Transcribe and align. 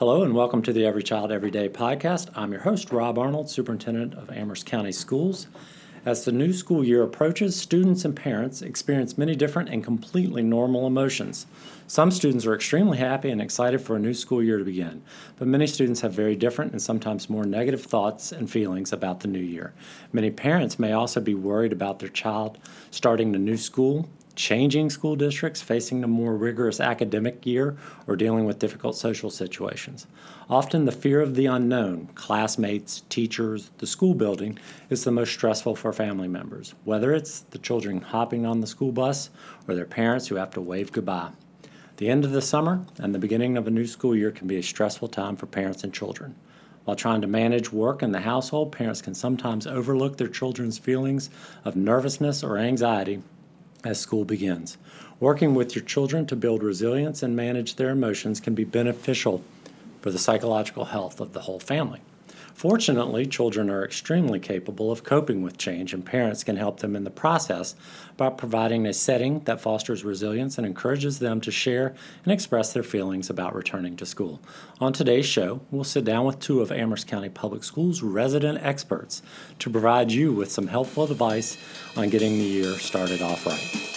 Hello 0.00 0.22
and 0.22 0.34
welcome 0.34 0.62
to 0.62 0.72
the 0.72 0.86
Every 0.86 1.02
Child 1.02 1.30
Every 1.30 1.50
Day 1.50 1.68
podcast. 1.68 2.30
I'm 2.34 2.52
your 2.52 2.62
host, 2.62 2.90
Rob 2.90 3.18
Arnold, 3.18 3.50
Superintendent 3.50 4.14
of 4.14 4.30
Amherst 4.30 4.64
County 4.64 4.92
Schools. 4.92 5.46
As 6.06 6.24
the 6.24 6.32
new 6.32 6.54
school 6.54 6.82
year 6.82 7.02
approaches, 7.02 7.54
students 7.54 8.06
and 8.06 8.16
parents 8.16 8.62
experience 8.62 9.18
many 9.18 9.36
different 9.36 9.68
and 9.68 9.84
completely 9.84 10.42
normal 10.42 10.86
emotions. 10.86 11.46
Some 11.86 12.10
students 12.10 12.46
are 12.46 12.54
extremely 12.54 12.96
happy 12.96 13.28
and 13.28 13.42
excited 13.42 13.82
for 13.82 13.94
a 13.94 13.98
new 13.98 14.14
school 14.14 14.42
year 14.42 14.56
to 14.56 14.64
begin, 14.64 15.02
but 15.36 15.46
many 15.46 15.66
students 15.66 16.00
have 16.00 16.14
very 16.14 16.34
different 16.34 16.72
and 16.72 16.80
sometimes 16.80 17.28
more 17.28 17.44
negative 17.44 17.82
thoughts 17.82 18.32
and 18.32 18.50
feelings 18.50 18.94
about 18.94 19.20
the 19.20 19.28
new 19.28 19.38
year. 19.38 19.74
Many 20.14 20.30
parents 20.30 20.78
may 20.78 20.92
also 20.92 21.20
be 21.20 21.34
worried 21.34 21.72
about 21.72 21.98
their 21.98 22.08
child 22.08 22.56
starting 22.90 23.32
the 23.32 23.38
new 23.38 23.58
school 23.58 24.08
changing 24.34 24.90
school 24.90 25.16
districts, 25.16 25.62
facing 25.62 26.02
a 26.02 26.08
more 26.08 26.36
rigorous 26.36 26.80
academic 26.80 27.44
year, 27.44 27.76
or 28.06 28.16
dealing 28.16 28.44
with 28.44 28.58
difficult 28.58 28.96
social 28.96 29.30
situations. 29.30 30.06
Often, 30.48 30.84
the 30.84 30.92
fear 30.92 31.20
of 31.20 31.34
the 31.34 31.46
unknown, 31.46 32.08
classmates, 32.14 33.02
teachers, 33.08 33.70
the 33.78 33.86
school 33.86 34.14
building, 34.14 34.58
is 34.88 35.04
the 35.04 35.10
most 35.10 35.32
stressful 35.32 35.76
for 35.76 35.92
family 35.92 36.28
members, 36.28 36.74
whether 36.84 37.12
it's 37.12 37.40
the 37.40 37.58
children 37.58 38.00
hopping 38.00 38.46
on 38.46 38.60
the 38.60 38.66
school 38.66 38.92
bus 38.92 39.30
or 39.68 39.74
their 39.74 39.84
parents 39.84 40.28
who 40.28 40.36
have 40.36 40.50
to 40.50 40.60
wave 40.60 40.92
goodbye. 40.92 41.30
The 41.98 42.08
end 42.08 42.24
of 42.24 42.32
the 42.32 42.42
summer 42.42 42.86
and 42.98 43.14
the 43.14 43.18
beginning 43.18 43.56
of 43.56 43.66
a 43.66 43.70
new 43.70 43.86
school 43.86 44.16
year 44.16 44.30
can 44.30 44.46
be 44.46 44.56
a 44.56 44.62
stressful 44.62 45.08
time 45.08 45.36
for 45.36 45.46
parents 45.46 45.84
and 45.84 45.92
children. 45.92 46.34
While 46.84 46.96
trying 46.96 47.20
to 47.20 47.26
manage 47.26 47.72
work 47.72 48.02
in 48.02 48.12
the 48.12 48.20
household, 48.20 48.72
parents 48.72 49.02
can 49.02 49.14
sometimes 49.14 49.66
overlook 49.66 50.16
their 50.16 50.28
children's 50.28 50.78
feelings 50.78 51.28
of 51.64 51.76
nervousness 51.76 52.42
or 52.42 52.56
anxiety 52.56 53.22
as 53.84 53.98
school 53.98 54.24
begins. 54.24 54.78
Working 55.18 55.54
with 55.54 55.74
your 55.74 55.84
children 55.84 56.26
to 56.26 56.36
build 56.36 56.62
resilience 56.62 57.22
and 57.22 57.36
manage 57.36 57.76
their 57.76 57.90
emotions 57.90 58.40
can 58.40 58.54
be 58.54 58.64
beneficial 58.64 59.42
for 60.00 60.10
the 60.10 60.18
psychological 60.18 60.86
health 60.86 61.20
of 61.20 61.32
the 61.32 61.42
whole 61.42 61.60
family. 61.60 62.00
Fortunately, 62.54 63.26
children 63.26 63.70
are 63.70 63.84
extremely 63.84 64.38
capable 64.38 64.92
of 64.92 65.04
coping 65.04 65.42
with 65.42 65.56
change, 65.56 65.94
and 65.94 66.04
parents 66.04 66.44
can 66.44 66.56
help 66.56 66.80
them 66.80 66.94
in 66.94 67.04
the 67.04 67.10
process 67.10 67.74
by 68.16 68.28
providing 68.28 68.86
a 68.86 68.92
setting 68.92 69.40
that 69.40 69.60
fosters 69.60 70.04
resilience 70.04 70.58
and 70.58 70.66
encourages 70.66 71.18
them 71.20 71.40
to 71.40 71.50
share 71.50 71.94
and 72.24 72.32
express 72.32 72.72
their 72.72 72.82
feelings 72.82 73.30
about 73.30 73.54
returning 73.54 73.96
to 73.96 74.04
school. 74.04 74.40
On 74.80 74.92
today's 74.92 75.26
show, 75.26 75.60
we'll 75.70 75.84
sit 75.84 76.04
down 76.04 76.26
with 76.26 76.38
two 76.38 76.60
of 76.60 76.70
Amherst 76.70 77.06
County 77.06 77.28
Public 77.28 77.64
Schools 77.64 78.02
resident 78.02 78.58
experts 78.62 79.22
to 79.58 79.70
provide 79.70 80.12
you 80.12 80.32
with 80.32 80.52
some 80.52 80.66
helpful 80.66 81.04
advice 81.04 81.56
on 81.96 82.10
getting 82.10 82.38
the 82.38 82.44
year 82.44 82.72
started 82.74 83.22
off 83.22 83.46
right. 83.46 83.90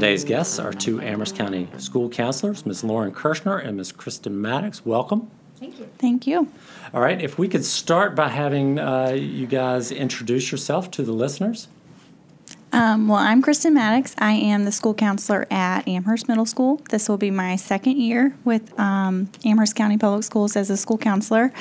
Today's 0.00 0.24
guests 0.24 0.58
are 0.58 0.72
two 0.72 0.98
Amherst 1.02 1.36
County 1.36 1.68
school 1.76 2.08
counselors, 2.08 2.64
Ms. 2.64 2.82
Lauren 2.82 3.12
Kirschner 3.12 3.58
and 3.58 3.76
Ms. 3.76 3.92
Kristen 3.92 4.40
Maddox. 4.40 4.86
Welcome. 4.86 5.30
Thank 5.56 5.78
you. 5.78 5.88
Thank 5.98 6.26
you. 6.26 6.50
All 6.94 7.02
right, 7.02 7.20
if 7.20 7.38
we 7.38 7.48
could 7.48 7.66
start 7.66 8.14
by 8.16 8.28
having 8.28 8.78
uh, 8.78 9.10
you 9.10 9.46
guys 9.46 9.92
introduce 9.92 10.50
yourself 10.50 10.90
to 10.92 11.02
the 11.02 11.12
listeners. 11.12 11.68
Um, 12.80 13.08
well, 13.08 13.18
I'm 13.18 13.42
Kristen 13.42 13.74
Maddox. 13.74 14.14
I 14.16 14.32
am 14.32 14.64
the 14.64 14.72
school 14.72 14.94
counselor 14.94 15.46
at 15.50 15.86
Amherst 15.86 16.28
Middle 16.28 16.46
School. 16.46 16.80
This 16.88 17.10
will 17.10 17.18
be 17.18 17.30
my 17.30 17.56
second 17.56 17.98
year 17.98 18.34
with 18.42 18.80
um, 18.80 19.28
Amherst 19.44 19.76
County 19.76 19.98
Public 19.98 20.24
Schools 20.24 20.56
as 20.56 20.70
a 20.70 20.78
school 20.78 20.96
counselor. 20.96 21.52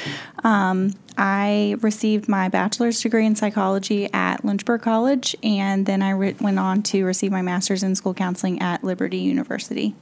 Um, 0.46 0.94
I 1.18 1.76
received 1.82 2.30
my 2.30 2.48
bachelor's 2.48 3.02
degree 3.02 3.26
in 3.26 3.36
psychology 3.36 4.08
at 4.14 4.46
Lynchburg 4.46 4.82
College, 4.82 5.36
and 5.44 5.86
then 5.86 6.02
I 6.02 6.12
re- 6.12 6.38
went 6.40 6.58
on 6.58 6.84
to 6.84 7.04
receive 7.04 7.34
my 7.34 7.42
master's 7.42 7.84
in 7.84 7.98
school 7.98 8.14
counseling 8.14 8.62
at 8.62 8.82
Liberty 8.86 9.18
University. 9.18 9.96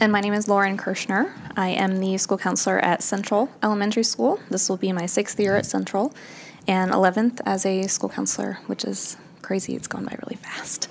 And 0.00 0.10
my 0.10 0.20
name 0.20 0.34
is 0.34 0.48
Lauren 0.48 0.76
Kirschner. 0.76 1.32
I 1.56 1.68
am 1.68 2.00
the 2.00 2.18
school 2.18 2.38
counselor 2.38 2.80
at 2.80 3.04
Central 3.04 3.50
Elementary 3.62 4.02
School. 4.02 4.40
This 4.50 4.68
will 4.68 4.78
be 4.78 4.90
my 4.90 5.06
sixth 5.06 5.38
year 5.38 5.54
at 5.54 5.64
Central 5.64 6.12
and 6.66 6.90
11th 6.92 7.40
as 7.44 7.66
a 7.66 7.86
school 7.88 8.08
counselor, 8.08 8.58
which 8.66 8.84
is 8.84 9.16
crazy. 9.42 9.74
It's 9.74 9.86
gone 9.86 10.04
by 10.04 10.16
really 10.22 10.36
fast. 10.36 10.88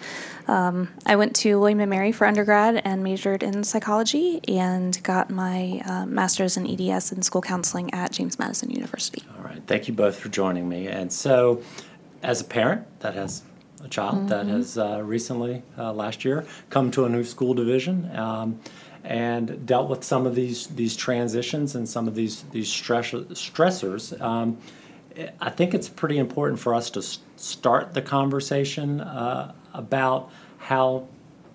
Um, 0.47 0.89
I 1.05 1.15
went 1.15 1.35
to 1.37 1.59
William 1.59 1.79
and 1.79 1.89
Mary 1.89 2.11
for 2.11 2.27
undergrad 2.27 2.81
and 2.83 3.03
majored 3.03 3.43
in 3.43 3.63
psychology 3.63 4.41
and 4.47 5.01
got 5.03 5.29
my 5.29 5.81
uh, 5.85 6.05
master's 6.05 6.57
in 6.57 6.67
EDS 6.67 7.11
in 7.11 7.21
school 7.21 7.41
counseling 7.41 7.93
at 7.93 8.11
James 8.11 8.37
Madison 8.37 8.69
University. 8.69 9.23
All 9.37 9.43
right, 9.43 9.61
thank 9.67 9.87
you 9.87 9.93
both 9.93 10.17
for 10.19 10.29
joining 10.29 10.67
me. 10.67 10.87
And 10.87 11.11
so, 11.11 11.61
as 12.23 12.41
a 12.41 12.43
parent 12.43 12.85
that 12.99 13.15
has 13.15 13.43
a 13.83 13.87
child 13.87 14.15
mm-hmm. 14.15 14.27
that 14.27 14.45
has 14.47 14.77
uh, 14.77 15.01
recently, 15.03 15.63
uh, 15.77 15.93
last 15.93 16.25
year, 16.25 16.45
come 16.69 16.91
to 16.91 17.05
a 17.05 17.09
new 17.09 17.23
school 17.23 17.53
division, 17.53 18.15
um, 18.15 18.59
and 19.03 19.65
dealt 19.65 19.89
with 19.89 20.03
some 20.03 20.27
of 20.27 20.35
these 20.35 20.67
these 20.67 20.95
transitions 20.95 21.73
and 21.75 21.87
some 21.87 22.07
of 22.07 22.15
these 22.15 22.43
these 22.51 22.69
stress, 22.69 23.11
stressors. 23.11 24.19
Um, 24.21 24.57
I 25.39 25.49
think 25.49 25.73
it's 25.73 25.89
pretty 25.89 26.17
important 26.17 26.59
for 26.59 26.73
us 26.73 26.89
to 26.91 27.01
start 27.01 27.93
the 27.93 28.01
conversation 28.01 29.01
uh, 29.01 29.53
about 29.73 30.31
how 30.57 31.07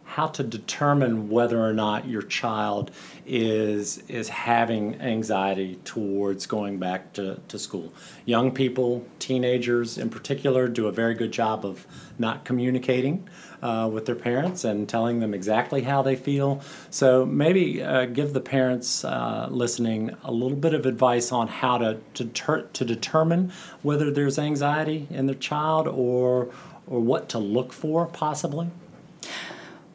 how 0.07 0.29
to 0.29 0.43
determine 0.43 1.29
whether 1.29 1.61
or 1.61 1.73
not 1.73 2.09
your 2.09 2.23
child 2.23 2.91
is 3.27 3.99
is 4.09 4.29
having 4.29 5.01
anxiety 5.01 5.79
towards 5.85 6.47
going 6.47 6.79
back 6.79 7.13
to, 7.13 7.41
to 7.49 7.59
school. 7.59 7.93
Young 8.25 8.53
people, 8.53 9.05
teenagers 9.19 9.99
in 9.99 10.09
particular, 10.09 10.69
do 10.69 10.87
a 10.87 10.93
very 10.93 11.15
good 11.15 11.33
job 11.33 11.67
of 11.67 11.87
not 12.19 12.45
communicating 12.45 13.29
uh, 13.67 13.89
with 13.89 14.07
their 14.07 14.15
parents 14.15 14.63
and 14.65 14.89
telling 14.89 15.19
them 15.19 15.35
exactly 15.35 15.83
how 15.83 16.01
they 16.01 16.15
feel. 16.15 16.61
So 16.91 17.27
maybe 17.27 17.83
uh, 17.83 18.07
give 18.07 18.33
the 18.33 18.41
parents 18.41 19.05
uh, 19.05 19.49
listening 19.51 20.15
a 20.23 20.31
little 20.31 20.57
bit 20.57 20.73
of 20.73 20.87
advice 20.87 21.33
on 21.33 21.49
how 21.49 21.79
to 21.79 21.99
to, 22.15 22.27
ter- 22.27 22.63
to 22.63 22.85
determine 22.85 23.53
whether 23.83 24.11
there's 24.11 24.39
anxiety 24.39 25.09
in 25.11 25.27
their 25.27 25.35
child 25.35 25.89
or 25.89 26.49
or 26.87 27.01
what 27.01 27.29
to 27.31 27.39
look 27.39 27.73
for 27.73 28.07
possibly. 28.07 28.69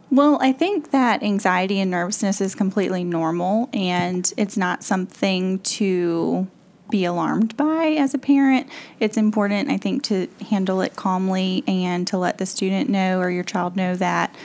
Well, 0.09 0.37
I 0.41 0.51
think 0.51 0.91
that 0.91 1.23
anxiety 1.23 1.79
and 1.79 1.89
nervousness 1.89 2.41
is 2.41 2.53
completely 2.53 3.05
normal 3.05 3.69
and 3.71 4.31
it's 4.35 4.57
not 4.57 4.83
something 4.83 5.59
to 5.59 6.47
be 6.91 7.05
alarmed 7.05 7.57
by 7.57 7.95
as 7.97 8.13
a 8.13 8.17
parent. 8.17 8.67
It's 8.99 9.17
important, 9.17 9.71
I 9.71 9.77
think, 9.77 10.03
to 10.03 10.27
handle 10.49 10.81
it 10.81 10.95
calmly 10.95 11.63
and 11.67 12.05
to 12.07 12.17
let 12.17 12.37
the 12.37 12.45
student 12.45 12.89
know 12.89 13.19
or 13.19 13.31
your 13.31 13.43
child 13.43 13.75
know 13.75 13.95
that 13.95 14.35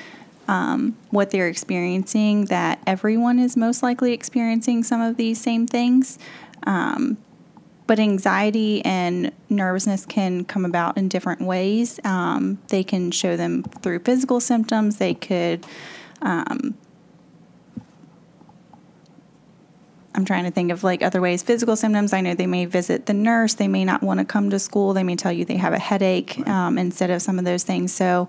um, 0.48 0.96
what 1.10 1.30
they're 1.30 1.48
experiencing, 1.48 2.46
that 2.46 2.80
everyone 2.86 3.38
is 3.38 3.56
most 3.56 3.82
likely 3.82 4.12
experiencing 4.12 4.84
some 4.84 5.00
of 5.00 5.16
these 5.16 5.40
same 5.40 5.66
things. 5.66 6.18
Um, 6.64 7.18
but 7.86 7.98
anxiety 8.00 8.84
and 8.84 9.30
nervousness 9.48 10.06
can 10.06 10.44
come 10.44 10.64
about 10.64 10.96
in 10.96 11.08
different 11.08 11.40
ways. 11.40 12.00
Um, 12.04 12.58
they 12.68 12.82
can 12.82 13.10
show 13.12 13.36
them 13.36 13.62
through 13.62 14.00
physical 14.00 14.40
symptoms. 14.40 14.96
They 14.96 15.14
could, 15.14 15.64
um, 16.20 16.76
I'm 20.16 20.24
trying 20.24 20.44
to 20.44 20.50
think 20.50 20.72
of 20.72 20.82
like 20.82 21.02
other 21.02 21.20
ways. 21.20 21.42
Physical 21.42 21.76
symptoms, 21.76 22.12
I 22.12 22.22
know 22.22 22.34
they 22.34 22.46
may 22.46 22.64
visit 22.64 23.06
the 23.06 23.14
nurse. 23.14 23.54
They 23.54 23.68
may 23.68 23.84
not 23.84 24.02
want 24.02 24.18
to 24.18 24.24
come 24.24 24.50
to 24.50 24.58
school. 24.58 24.94
They 24.94 25.02
may 25.02 25.14
tell 25.14 25.32
you 25.32 25.44
they 25.44 25.58
have 25.58 25.74
a 25.74 25.78
headache 25.78 26.46
um, 26.48 26.78
instead 26.78 27.10
of 27.10 27.20
some 27.22 27.38
of 27.38 27.44
those 27.44 27.64
things. 27.64 27.92
So, 27.92 28.28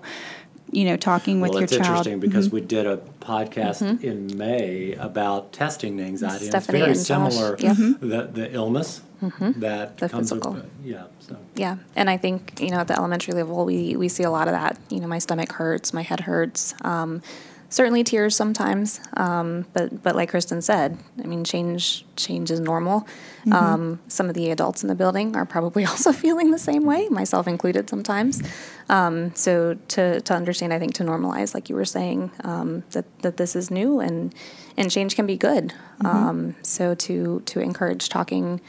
you 0.70 0.84
know, 0.84 0.96
talking 0.96 1.40
with 1.40 1.50
well, 1.50 1.60
your 1.60 1.64
it's 1.64 1.72
child. 1.72 2.06
interesting 2.06 2.20
because 2.20 2.48
mm-hmm. 2.48 2.56
we 2.56 2.60
did 2.60 2.86
a 2.86 2.98
podcast 3.20 3.82
mm-hmm. 3.82 4.04
in 4.04 4.36
May 4.36 4.92
about 4.92 5.52
testing 5.52 5.98
anxiety. 6.00 6.46
and 6.46 6.54
it's 6.54 6.66
very 6.66 6.82
and 6.90 6.96
similar. 6.96 7.56
Yep. 7.58 7.76
Mm-hmm. 7.76 8.08
The, 8.08 8.22
the 8.24 8.54
illness 8.54 9.00
mm-hmm. 9.22 9.60
that 9.60 9.98
the 9.98 10.08
comes 10.08 10.30
physical. 10.30 10.52
with 10.52 10.70
yeah. 10.84 11.04
So. 11.20 11.36
Yeah, 11.54 11.76
and 11.96 12.10
I 12.10 12.16
think 12.16 12.60
you 12.60 12.70
know 12.70 12.78
at 12.78 12.88
the 12.88 12.96
elementary 12.96 13.34
level 13.34 13.64
we 13.64 13.96
we 13.96 14.08
see 14.08 14.24
a 14.24 14.30
lot 14.30 14.48
of 14.48 14.52
that. 14.52 14.78
You 14.90 15.00
know, 15.00 15.06
my 15.06 15.18
stomach 15.18 15.52
hurts, 15.52 15.92
my 15.92 16.02
head 16.02 16.20
hurts. 16.20 16.74
Um, 16.82 17.22
certainly 17.70 18.02
tears 18.02 18.34
sometimes, 18.34 19.00
um, 19.14 19.66
but 19.72 20.02
but 20.02 20.16
like 20.16 20.30
Kristen 20.30 20.62
said, 20.62 20.98
I 21.22 21.26
mean 21.26 21.44
change 21.44 22.04
change 22.16 22.50
is 22.50 22.60
normal. 22.60 23.02
Mm-hmm. 23.40 23.52
Um, 23.52 24.00
some 24.08 24.28
of 24.28 24.34
the 24.34 24.50
adults 24.50 24.82
in 24.82 24.88
the 24.88 24.94
building 24.94 25.36
are 25.36 25.44
probably 25.44 25.84
also 25.92 26.12
feeling 26.12 26.50
the 26.50 26.58
same 26.58 26.84
way, 26.84 27.08
myself 27.08 27.46
included 27.46 27.88
sometimes. 27.88 28.42
Um, 28.88 29.34
so 29.34 29.74
to 29.88 30.20
to 30.20 30.34
understand, 30.34 30.72
I 30.72 30.78
think 30.78 30.94
to 30.94 31.04
normalize, 31.04 31.54
like 31.54 31.68
you 31.68 31.76
were 31.76 31.84
saying, 31.84 32.30
um, 32.44 32.84
that 32.92 33.06
that 33.22 33.36
this 33.36 33.54
is 33.54 33.70
new 33.70 34.00
and 34.00 34.34
and 34.76 34.90
change 34.90 35.16
can 35.16 35.26
be 35.26 35.36
good. 35.36 35.74
Mm-hmm. 36.02 36.06
Um, 36.06 36.56
so 36.62 36.94
to 36.94 37.40
to 37.46 37.60
encourage 37.60 38.08
talking 38.08 38.60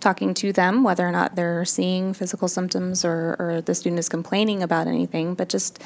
talking 0.00 0.32
to 0.32 0.52
them, 0.52 0.84
whether 0.84 1.06
or 1.06 1.10
not 1.10 1.34
they're 1.34 1.64
seeing 1.64 2.14
physical 2.14 2.48
symptoms 2.48 3.04
or, 3.04 3.36
or 3.38 3.60
the 3.60 3.74
student 3.74 3.98
is 3.98 4.08
complaining 4.08 4.62
about 4.62 4.86
anything, 4.86 5.34
but 5.34 5.48
just, 5.48 5.82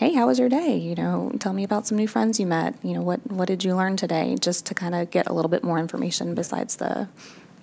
hey, 0.00 0.14
how 0.14 0.26
was 0.26 0.38
your 0.38 0.48
day? 0.48 0.78
You 0.78 0.94
know, 0.94 1.30
tell 1.40 1.52
me 1.52 1.62
about 1.62 1.86
some 1.86 1.98
new 1.98 2.08
friends 2.08 2.40
you 2.40 2.46
met. 2.46 2.74
You 2.82 2.94
know, 2.94 3.02
what, 3.02 3.20
what 3.30 3.46
did 3.48 3.64
you 3.64 3.76
learn 3.76 3.98
today? 3.98 4.34
Just 4.40 4.64
to 4.66 4.74
kind 4.74 4.94
of 4.94 5.10
get 5.10 5.28
a 5.28 5.34
little 5.34 5.50
bit 5.50 5.62
more 5.62 5.78
information 5.78 6.34
besides 6.34 6.76
the, 6.76 7.06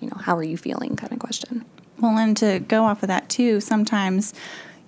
you 0.00 0.08
know, 0.08 0.16
how 0.16 0.36
are 0.36 0.44
you 0.44 0.56
feeling 0.56 0.94
kind 0.94 1.12
of 1.12 1.18
question. 1.18 1.64
Well, 1.98 2.16
and 2.16 2.36
to 2.36 2.60
go 2.60 2.84
off 2.84 3.02
of 3.02 3.08
that 3.08 3.28
too, 3.28 3.60
sometimes 3.60 4.34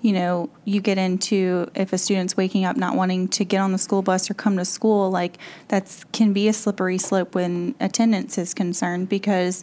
you 0.00 0.12
know, 0.12 0.48
you 0.64 0.80
get 0.80 0.96
into 0.96 1.70
if 1.74 1.92
a 1.92 1.98
student's 1.98 2.34
waking 2.34 2.64
up 2.64 2.74
not 2.74 2.96
wanting 2.96 3.28
to 3.28 3.44
get 3.44 3.58
on 3.58 3.72
the 3.72 3.76
school 3.76 4.00
bus 4.00 4.30
or 4.30 4.34
come 4.34 4.56
to 4.56 4.64
school, 4.64 5.10
like 5.10 5.36
that's 5.68 6.04
can 6.04 6.32
be 6.32 6.48
a 6.48 6.54
slippery 6.54 6.96
slope 6.96 7.34
when 7.34 7.74
attendance 7.80 8.38
is 8.38 8.54
concerned 8.54 9.10
because, 9.10 9.62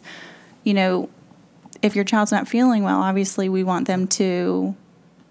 you 0.62 0.74
know, 0.74 1.08
if 1.82 1.96
your 1.96 2.04
child's 2.04 2.30
not 2.30 2.46
feeling 2.46 2.84
well, 2.84 3.00
obviously 3.00 3.48
we 3.48 3.64
want 3.64 3.88
them 3.88 4.06
to 4.06 4.76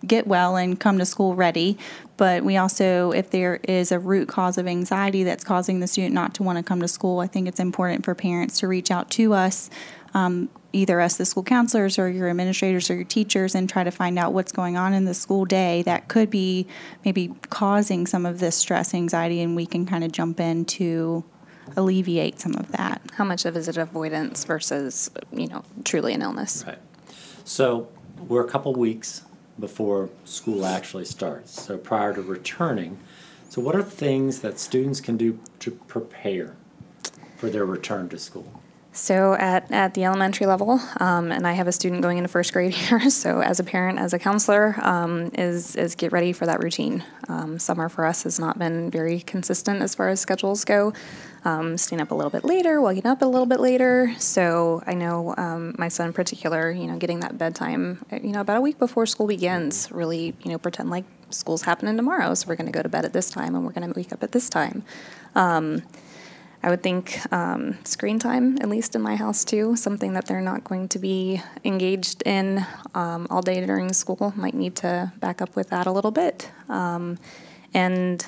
get 0.07 0.27
well 0.27 0.55
and 0.55 0.79
come 0.79 0.97
to 0.99 1.05
school 1.05 1.35
ready. 1.35 1.77
But 2.17 2.43
we 2.43 2.57
also, 2.57 3.11
if 3.11 3.29
there 3.29 3.59
is 3.63 3.91
a 3.91 3.99
root 3.99 4.27
cause 4.27 4.57
of 4.57 4.67
anxiety 4.67 5.23
that's 5.23 5.43
causing 5.43 5.79
the 5.79 5.87
student 5.87 6.13
not 6.13 6.33
to 6.35 6.43
want 6.43 6.57
to 6.57 6.63
come 6.63 6.81
to 6.81 6.87
school, 6.87 7.19
I 7.19 7.27
think 7.27 7.47
it's 7.47 7.59
important 7.59 8.05
for 8.05 8.15
parents 8.15 8.59
to 8.59 8.67
reach 8.67 8.89
out 8.89 9.11
to 9.11 9.33
us, 9.33 9.69
um, 10.13 10.49
either 10.73 10.99
us, 10.99 11.17
the 11.17 11.25
school 11.25 11.43
counselors, 11.43 11.99
or 11.99 12.09
your 12.09 12.29
administrators 12.29 12.89
or 12.89 12.95
your 12.95 13.03
teachers, 13.03 13.53
and 13.53 13.69
try 13.69 13.83
to 13.83 13.91
find 13.91 14.17
out 14.17 14.33
what's 14.33 14.51
going 14.51 14.77
on 14.77 14.93
in 14.93 15.05
the 15.05 15.13
school 15.13 15.45
day 15.45 15.83
that 15.83 16.07
could 16.07 16.29
be 16.29 16.65
maybe 17.05 17.33
causing 17.49 18.07
some 18.07 18.25
of 18.25 18.39
this 18.39 18.55
stress, 18.55 18.93
anxiety, 18.93 19.41
and 19.41 19.55
we 19.55 19.65
can 19.65 19.85
kind 19.85 20.03
of 20.03 20.11
jump 20.11 20.39
in 20.39 20.65
to 20.65 21.23
alleviate 21.75 22.39
some 22.39 22.55
of 22.55 22.71
that. 22.71 23.01
How 23.13 23.25
much 23.25 23.45
of 23.45 23.55
is 23.55 23.67
it 23.67 23.77
avoidance 23.77 24.45
versus, 24.45 25.11
you 25.31 25.47
know, 25.47 25.63
truly 25.83 26.13
an 26.13 26.21
illness? 26.21 26.63
Right. 26.65 26.79
So 27.43 27.89
we're 28.27 28.43
a 28.43 28.49
couple 28.49 28.73
weeks 28.73 29.23
before 29.59 30.09
school 30.25 30.65
actually 30.65 31.05
starts. 31.05 31.63
So 31.63 31.77
prior 31.77 32.13
to 32.13 32.21
returning, 32.21 32.99
so 33.49 33.61
what 33.61 33.75
are 33.75 33.83
things 33.83 34.39
that 34.41 34.59
students 34.59 35.01
can 35.01 35.17
do 35.17 35.39
to 35.59 35.71
prepare 35.71 36.55
for 37.37 37.49
their 37.49 37.65
return 37.65 38.09
to 38.09 38.19
school? 38.19 38.61
So 38.97 39.35
at, 39.35 39.71
at 39.71 39.93
the 39.93 40.05
elementary 40.05 40.47
level, 40.47 40.81
um, 40.99 41.31
and 41.31 41.45
I 41.45 41.53
have 41.53 41.67
a 41.67 41.71
student 41.71 42.01
going 42.01 42.17
into 42.17 42.27
first 42.27 42.51
grade 42.51 42.73
here. 42.73 43.09
So 43.11 43.41
as 43.41 43.59
a 43.59 43.63
parent, 43.63 43.99
as 43.99 44.13
a 44.13 44.19
counselor, 44.19 44.75
um, 44.81 45.29
is 45.35 45.75
is 45.75 45.93
get 45.93 46.11
ready 46.11 46.33
for 46.33 46.47
that 46.47 46.63
routine. 46.63 47.03
Um, 47.29 47.59
summer 47.59 47.89
for 47.89 48.05
us 48.05 48.23
has 48.23 48.39
not 48.39 48.57
been 48.57 48.89
very 48.89 49.19
consistent 49.19 49.83
as 49.83 49.93
far 49.93 50.09
as 50.09 50.19
schedules 50.19 50.65
go. 50.65 50.93
Um, 51.45 51.77
staying 51.77 52.01
up 52.01 52.09
a 52.09 52.15
little 52.15 52.31
bit 52.31 52.43
later, 52.43 52.81
waking 52.81 53.05
up 53.05 53.21
a 53.21 53.25
little 53.25 53.45
bit 53.45 53.59
later. 53.59 54.13
So 54.17 54.81
I 54.87 54.95
know 54.95 55.35
um, 55.37 55.75
my 55.77 55.87
son 55.87 56.07
in 56.07 56.13
particular, 56.13 56.71
you 56.71 56.87
know, 56.87 56.97
getting 56.97 57.19
that 57.19 57.37
bedtime, 57.37 58.03
you 58.11 58.31
know, 58.31 58.41
about 58.41 58.57
a 58.57 58.61
week 58.61 58.79
before 58.79 59.05
school 59.05 59.27
begins. 59.27 59.91
Really, 59.91 60.35
you 60.43 60.51
know, 60.51 60.57
pretend 60.57 60.89
like 60.89 61.05
school's 61.29 61.61
happening 61.61 61.95
tomorrow. 61.95 62.33
So 62.33 62.47
we're 62.47 62.55
going 62.55 62.71
to 62.71 62.73
go 62.73 62.81
to 62.81 62.89
bed 62.89 63.05
at 63.05 63.13
this 63.13 63.29
time, 63.29 63.53
and 63.53 63.63
we're 63.63 63.73
going 63.73 63.87
to 63.87 63.97
wake 63.97 64.11
up 64.11 64.23
at 64.23 64.31
this 64.31 64.49
time. 64.49 64.83
I 66.63 66.69
would 66.69 66.81
think 66.83 67.19
um, 67.31 67.77
screen 67.85 68.19
time, 68.19 68.57
at 68.61 68.67
least 68.69 68.95
in 68.95 69.01
my 69.01 69.15
house 69.15 69.45
too, 69.45 69.75
something 69.75 70.13
that 70.13 70.25
they're 70.25 70.41
not 70.41 70.63
going 70.63 70.87
to 70.89 70.99
be 70.99 71.41
engaged 71.63 72.23
in 72.25 72.65
um, 72.95 73.27
all 73.29 73.41
day 73.41 73.63
during 73.65 73.93
school. 73.93 74.33
Might 74.35 74.53
need 74.55 74.75
to 74.77 75.11
back 75.19 75.41
up 75.41 75.55
with 75.55 75.69
that 75.69 75.87
a 75.87 75.91
little 75.91 76.11
bit, 76.11 76.49
um, 76.69 77.17
and 77.73 78.25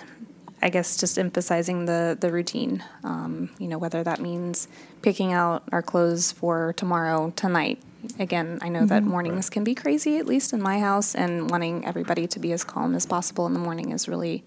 I 0.61 0.69
guess 0.69 0.95
just 0.97 1.17
emphasizing 1.17 1.85
the 1.85 2.17
the 2.19 2.31
routine. 2.31 2.83
Um, 3.03 3.49
you 3.59 3.67
know, 3.67 3.77
whether 3.77 4.03
that 4.03 4.19
means 4.21 4.67
picking 5.01 5.33
out 5.33 5.63
our 5.71 5.81
clothes 5.81 6.31
for 6.31 6.73
tomorrow, 6.73 7.31
tonight. 7.35 7.79
Again, 8.17 8.59
I 8.61 8.69
know 8.69 8.85
that 8.85 9.01
Mm-hmm. 9.01 9.11
mornings 9.11 9.45
Right. 9.47 9.51
can 9.51 9.63
be 9.65 9.75
crazy, 9.75 10.17
at 10.17 10.25
least 10.25 10.53
in 10.53 10.61
my 10.61 10.79
house, 10.79 11.15
and 11.15 11.49
wanting 11.49 11.85
everybody 11.85 12.27
to 12.27 12.39
be 12.39 12.53
as 12.53 12.63
calm 12.63 12.95
as 12.95 13.05
possible 13.05 13.45
in 13.47 13.53
the 13.53 13.59
morning 13.59 13.91
is 13.91 14.07
really 14.07 14.43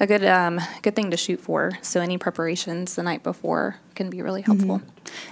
a 0.00 0.06
good 0.06 0.24
um, 0.24 0.60
good 0.82 0.96
thing 0.96 1.10
to 1.10 1.16
shoot 1.16 1.40
for. 1.40 1.72
So 1.82 2.00
any 2.00 2.18
preparations 2.18 2.94
the 2.96 3.02
night 3.02 3.22
before 3.22 3.76
can 3.94 4.10
be 4.10 4.22
really 4.22 4.42
helpful. 4.42 4.82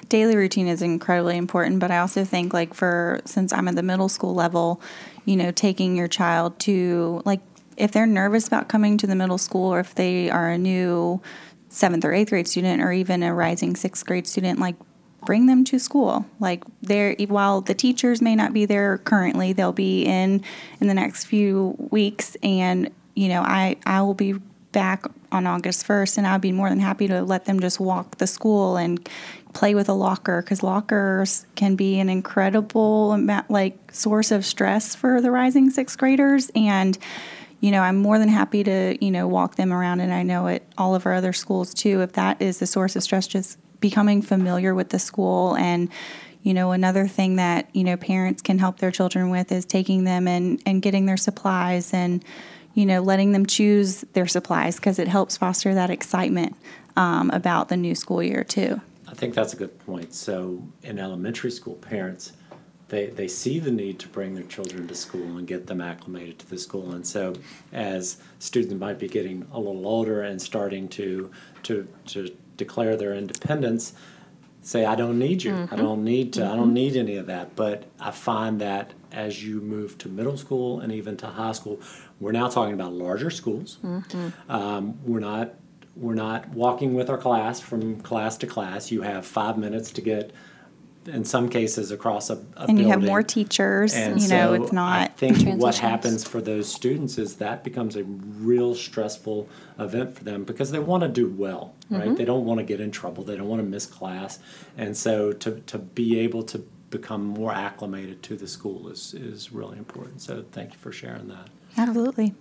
daily 0.09 0.37
routine 0.37 0.69
is 0.69 0.83
incredibly 0.83 1.37
important 1.37 1.81
but 1.81 1.91
i 1.91 1.99
also 1.99 2.25
think 2.25 2.53
like 2.53 2.75
for 2.75 3.21
since 3.25 3.53
i'm 3.53 3.69
at 3.69 3.75
the 3.75 3.83
middle 3.83 4.09
school 4.09 4.35
level 4.35 4.81
you 5.25 5.37
know 5.37 5.51
taking 5.51 5.97
your 5.97 6.09
child 6.09 6.59
to 6.59 7.23
like 7.25 7.41
if 7.77 7.93
they're 7.93 8.07
nervous 8.07 8.47
about 8.47 8.69
coming 8.69 8.99
to 8.99 9.07
the 9.07 9.15
middle 9.15 9.39
school 9.39 9.73
or 9.73 9.81
if 9.81 9.95
they 9.95 10.31
are 10.31 10.51
a 10.51 10.59
new 10.59 11.21
seventh 11.69 12.05
or 12.05 12.13
eighth 12.13 12.31
grade 12.31 12.47
student 12.47 12.83
or 12.83 12.93
even 12.93 13.23
a 13.23 13.35
rising 13.35 13.75
sixth 13.75 14.05
grade 14.07 14.27
student 14.27 14.59
like 14.59 14.77
bring 15.25 15.47
them 15.47 15.65
to 15.65 15.79
school 15.79 16.27
like 16.41 16.65
they're 16.83 17.15
while 17.29 17.61
the 17.61 17.75
teachers 17.75 18.21
may 18.21 18.35
not 18.35 18.53
be 18.53 18.67
there 18.67 18.99
currently 18.99 19.53
they'll 19.53 19.73
be 19.73 20.05
in 20.05 20.43
in 20.81 20.89
the 20.89 20.95
next 20.95 21.25
few 21.25 21.75
weeks 21.91 22.37
and 22.43 22.91
you 23.15 23.29
know 23.29 23.41
i 23.43 23.77
i 23.87 24.03
will 24.03 24.15
be 24.15 24.35
back 24.73 25.05
on 25.31 25.47
August 25.47 25.87
1st, 25.87 26.19
and 26.19 26.27
I'd 26.27 26.41
be 26.41 26.53
more 26.53 26.69
than 26.69 26.81
happy 26.81 27.07
to 27.09 27.23
let 27.23 27.45
them 27.45 27.61
just 27.61 27.79
walk 27.79 28.19
the 28.19 28.27
school 28.27 28.77
and 28.77 29.09
play 29.53 29.75
with 29.75 29.89
a 29.89 29.93
locker 29.93 30.43
because 30.43 30.63
lockers 30.63 31.47
can 31.55 31.77
be 31.77 32.01
an 32.01 32.09
incredible 32.09 33.19
like 33.49 33.93
source 33.93 34.31
of 34.31 34.45
stress 34.45 34.95
for 34.95 35.21
the 35.21 35.31
rising 35.31 35.71
sixth 35.71 35.99
graders. 35.99 36.51
And 36.55 36.99
you 37.61 37.71
know, 37.71 37.81
I'm 37.81 37.97
more 37.97 38.19
than 38.19 38.29
happy 38.29 38.65
to 38.65 38.99
you 39.05 39.11
know 39.11 39.29
walk 39.29 39.55
them 39.57 39.73
around, 39.73 40.01
and 40.01 40.13
I 40.13 40.23
know 40.23 40.49
at 40.49 40.63
all 40.77 40.95
of 40.95 41.07
our 41.07 41.15
other 41.15 41.33
schools 41.33 41.73
too. 41.73 42.01
If 42.01 42.15
that 42.15 42.43
is 42.43 42.61
a 42.61 42.67
source 42.67 42.97
of 42.97 43.03
stress, 43.03 43.27
just 43.27 43.59
becoming 43.81 44.23
familiar 44.23 44.75
with 44.75 44.89
the 44.91 44.99
school 44.99 45.57
and 45.57 45.91
you 46.43 46.55
know 46.55 46.73
another 46.73 47.07
thing 47.07 47.37
that 47.37 47.69
you 47.75 47.85
know 47.85 47.97
parents 47.97 48.41
can 48.41 48.59
help 48.59 48.79
their 48.79 48.91
children 48.91 49.31
with 49.31 49.53
is 49.53 49.65
taking 49.65 50.05
them 50.05 50.27
and 50.27 50.63
and 50.67 50.83
getting 50.83 51.07
their 51.07 51.17
supplies 51.17 51.93
and 51.93 52.25
you 52.75 52.87
know 52.87 53.01
letting 53.01 53.33
them 53.33 53.47
choose 53.47 54.03
their 54.13 54.27
supplies 54.27 54.77
because 54.77 54.99
it 54.99 55.09
helps 55.09 55.37
foster 55.37 55.75
that 55.75 55.91
excitement 55.91 56.57
um, 56.97 57.31
about 57.31 57.69
the 57.69 57.77
new 57.77 57.95
school 57.95 58.23
year 58.23 58.45
too 58.45 58.81
I 59.13 59.15
think 59.15 59.35
that's 59.35 59.53
a 59.53 59.57
good 59.57 59.79
point. 59.81 60.15
So 60.15 60.63
in 60.83 60.99
elementary 60.99 61.51
school, 61.51 61.75
parents 61.75 62.33
they, 62.89 63.07
they 63.07 63.27
see 63.27 63.59
the 63.59 63.71
need 63.71 63.99
to 64.01 64.09
bring 64.09 64.35
their 64.35 64.45
children 64.45 64.87
to 64.87 64.95
school 64.95 65.39
and 65.39 65.47
get 65.47 65.67
them 65.67 65.81
acclimated 65.81 66.39
to 66.41 66.51
the 66.51 66.59
school. 66.59 66.93
And 66.93 67.07
so 67.07 67.35
as 67.73 68.19
students 68.39 68.75
might 68.75 68.99
be 68.99 69.09
getting 69.09 69.47
a 69.51 69.59
little 69.59 69.87
older 69.87 70.23
and 70.23 70.41
starting 70.41 70.89
to 70.89 71.31
to 71.65 71.89
to 72.07 72.35
declare 72.59 72.97
their 72.97 73.15
independence, 73.15 73.95
say 74.61 74.85
I 74.85 74.95
don't 74.95 75.19
need 75.19 75.43
you. 75.43 75.69
I 75.71 75.77
don't 75.77 76.05
need 76.05 76.35
to 76.35 76.47
I 76.47 76.57
don't 76.57 76.75
need 76.75 76.97
any 76.97 77.17
of 77.17 77.27
that. 77.27 77.55
But 77.55 77.85
I 77.99 78.11
find 78.11 78.61
that 78.61 78.93
as 79.13 79.45
you 79.45 79.61
move 79.61 79.99
to 79.99 80.09
middle 80.09 80.37
school 80.37 80.81
and 80.81 80.93
even 80.93 81.17
to 81.19 81.27
high 81.27 81.53
school, 81.53 81.81
we're 82.21 82.33
now 82.33 82.49
talking 82.49 82.75
about 82.75 82.93
larger 82.93 83.31
schools. 83.31 83.79
Um, 84.49 84.99
we're 85.05 85.21
not 85.21 85.55
we're 85.95 86.15
not 86.15 86.49
walking 86.51 86.95
with 86.95 87.11
our 87.11 87.19
class 87.19 87.61
from 87.61 88.01
class 88.01 88.39
to 88.39 88.47
class. 88.47 88.91
You 88.91 89.03
have 89.03 89.27
five 89.27 89.59
minutes 89.59 89.91
to 89.93 90.01
get, 90.01 90.33
in 91.07 91.25
some 91.25 91.51
cases, 91.51 91.91
across 91.91 92.31
a, 92.31 92.37
a 92.57 92.67
and 92.69 92.79
you 92.79 92.89
have 92.89 93.03
more 93.03 93.23
teachers 93.23 93.93
And 93.93 94.21
you 94.21 94.29
know 94.29 94.57
so 94.57 94.63
it's 94.63 94.73
I 94.73 94.75
not 94.75 95.19
think 95.19 95.61
what 95.61 95.77
happens 95.77 96.25
for 96.25 96.41
those 96.41 96.73
students 96.73 97.19
is 97.19 97.37
that 97.37 97.63
becomes 97.63 97.97
a 97.97 98.05
real 98.05 98.75
stressful 98.75 99.49
event 99.79 100.17
for 100.17 100.25
them 100.25 100.45
because 100.45 100.71
they 100.71 100.79
want 100.79 101.03
to 101.03 101.09
do 101.09 101.29
well, 101.29 101.75
right? 101.91 102.05
Mm-hmm. 102.05 102.15
They 102.15 102.25
don't 102.25 102.47
want 102.47 102.59
to 102.59 102.65
get 102.65 102.81
in 102.81 102.91
trouble. 102.91 103.25
They 103.25 103.37
don't 103.37 103.49
want 103.49 103.61
to 103.61 103.69
miss 103.69 103.85
class, 103.85 104.39
and 104.79 104.97
so 104.97 105.33
to 105.33 105.61
to 105.61 105.79
be 105.79 106.21
able 106.21 106.43
to 106.45 106.65
become 106.93 107.25
more 107.25 107.51
acclimated 107.53 108.23
to 108.25 108.37
the 108.37 108.47
school 108.47 108.89
is 108.89 109.15
is 109.15 109.51
really 109.53 109.79
important. 109.79 110.21
So 110.21 110.45
thank 110.53 110.73
you 110.75 110.79
for 110.79 110.93
sharing 110.93 111.27
that. 111.29 111.49
absolutely 111.77 112.35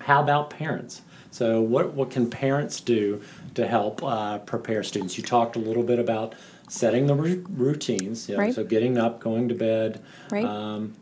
How 0.00 0.20
about 0.22 0.50
parents? 0.50 1.02
So, 1.32 1.60
what, 1.60 1.92
what 1.94 2.10
can 2.10 2.28
parents 2.28 2.80
do 2.80 3.20
to 3.54 3.64
help 3.68 4.02
uh, 4.02 4.38
prepare 4.38 4.82
students? 4.82 5.16
You 5.16 5.22
talked 5.22 5.54
a 5.54 5.60
little 5.60 5.84
bit 5.84 6.00
about 6.00 6.34
setting 6.68 7.06
the 7.06 7.14
ru- 7.14 7.46
routines, 7.50 8.28
you 8.28 8.34
know, 8.34 8.40
Right. 8.40 8.54
so 8.54 8.64
getting 8.64 8.98
up, 8.98 9.20
going 9.20 9.48
to 9.48 9.54
bed, 9.54 10.00
Right. 10.32 10.44
um, 10.44 10.94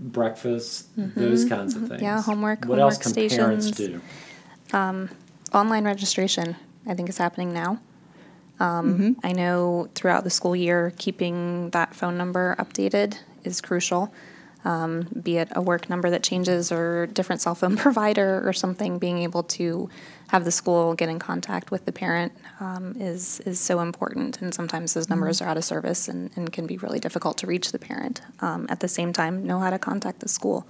breakfast, 0.00 0.88
those 0.96 1.44
kinds 1.44 1.76
of 1.76 1.82
things. 1.82 1.92
Mm-hmm. 2.02 2.04
Yeah, 2.04 2.20
homework, 2.22 2.64
What 2.64 2.80
else 2.80 2.96
homework 2.96 3.28
can 3.30 3.38
parents 3.38 3.70
do? 3.70 4.00
Online 5.52 5.84
registration, 5.84 6.56
I 6.86 6.94
think, 6.94 7.08
is 7.08 7.18
happening 7.18 7.52
now. 7.52 7.78
Um, 8.60 8.90
Mm-hmm. 8.90 9.26
I 9.26 9.32
know 9.32 9.88
throughout 9.94 10.24
the 10.24 10.30
school 10.30 10.54
year, 10.54 10.92
keeping 10.98 11.70
that 11.70 11.94
phone 11.94 12.16
number 12.18 12.54
updated 12.58 13.18
is 13.44 13.60
crucial. 13.60 14.12
Um, 14.62 15.08
be 15.22 15.38
it 15.38 15.48
a 15.52 15.62
work 15.62 15.88
number 15.88 16.10
that 16.10 16.22
changes 16.22 16.70
or 16.70 17.06
different 17.06 17.40
cell 17.40 17.54
phone 17.54 17.76
provider 17.86 18.46
or 18.46 18.52
something, 18.52 18.98
being 18.98 19.18
able 19.18 19.42
to 19.44 19.88
have 20.28 20.44
the 20.44 20.50
school 20.52 20.94
get 20.94 21.08
in 21.08 21.18
contact 21.18 21.70
with 21.70 21.86
the 21.86 21.92
parent 21.92 22.32
um, 22.60 22.94
is 23.00 23.40
is 23.40 23.58
so 23.58 23.80
important. 23.80 24.42
And 24.42 24.52
sometimes 24.52 24.92
those 24.92 25.08
numbers 25.08 25.40
are 25.40 25.48
out 25.48 25.56
of 25.56 25.64
service 25.64 26.08
and, 26.08 26.30
and 26.36 26.52
can 26.52 26.66
be 26.66 26.76
really 26.76 27.00
difficult 27.00 27.38
to 27.38 27.46
reach 27.46 27.72
the 27.72 27.78
parent. 27.78 28.20
Um, 28.40 28.66
at 28.68 28.80
the 28.80 28.88
same 28.88 29.12
time, 29.12 29.46
know 29.46 29.60
how 29.60 29.70
to 29.70 29.78
contact 29.78 30.20
the 30.20 30.28
school. 30.28 30.66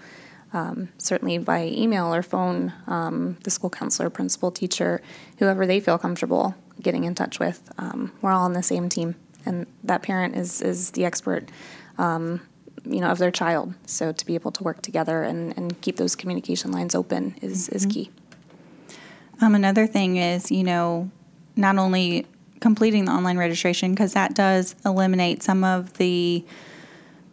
Um, 0.52 0.88
certainly 0.98 1.38
by 1.38 1.66
email 1.66 2.12
or 2.12 2.22
phone, 2.22 2.72
um, 2.88 3.36
the 3.44 3.50
school 3.50 3.70
counselor, 3.70 4.10
principal, 4.10 4.50
teacher, 4.50 5.00
whoever 5.38 5.64
they 5.66 5.78
feel 5.78 5.96
comfortable 5.98 6.54
getting 6.80 7.04
in 7.04 7.14
touch 7.14 7.38
with. 7.38 7.70
Um, 7.78 8.12
we're 8.20 8.32
all 8.32 8.44
on 8.44 8.52
the 8.52 8.62
same 8.62 8.88
team, 8.88 9.14
and 9.46 9.66
that 9.84 10.02
parent 10.02 10.36
is 10.36 10.60
is 10.62 10.90
the 10.92 11.04
expert 11.04 11.50
um, 11.98 12.40
you 12.84 13.00
know, 13.00 13.08
of 13.08 13.18
their 13.18 13.30
child. 13.30 13.74
So 13.86 14.12
to 14.12 14.26
be 14.26 14.34
able 14.34 14.52
to 14.52 14.62
work 14.62 14.82
together 14.82 15.22
and, 15.22 15.56
and 15.56 15.80
keep 15.80 15.96
those 15.96 16.16
communication 16.16 16.72
lines 16.72 16.94
open 16.94 17.36
is, 17.42 17.68
is 17.68 17.86
key. 17.86 18.10
Um, 19.40 19.54
another 19.54 19.86
thing 19.86 20.16
is, 20.16 20.50
you 20.50 20.64
know, 20.64 21.10
not 21.56 21.78
only 21.78 22.26
completing 22.60 23.06
the 23.06 23.12
online 23.12 23.38
registration, 23.38 23.92
because 23.92 24.12
that 24.12 24.34
does 24.34 24.76
eliminate 24.84 25.42
some 25.42 25.64
of 25.64 25.94
the 25.94 26.44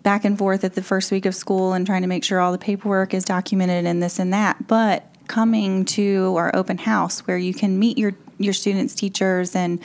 back 0.04 0.24
and 0.24 0.38
forth 0.38 0.64
at 0.64 0.74
the 0.74 0.82
first 0.82 1.12
week 1.12 1.26
of 1.26 1.36
school 1.36 1.74
and 1.74 1.86
trying 1.86 2.02
to 2.02 2.08
make 2.08 2.24
sure 2.24 2.40
all 2.40 2.52
the 2.52 2.58
paperwork 2.58 3.14
is 3.14 3.26
documented 3.26 3.86
and 3.86 4.02
this 4.02 4.20
and 4.20 4.32
that. 4.32 4.68
But 4.68 5.06
coming 5.28 5.84
to 5.84 6.36
our 6.38 6.56
open 6.56 6.78
house 6.78 7.20
where 7.22 7.38
you 7.38 7.54
can 7.54 7.78
meet 7.78 7.98
your, 7.98 8.14
your 8.38 8.54
students, 8.54 8.96
teachers, 8.96 9.56
and 9.56 9.80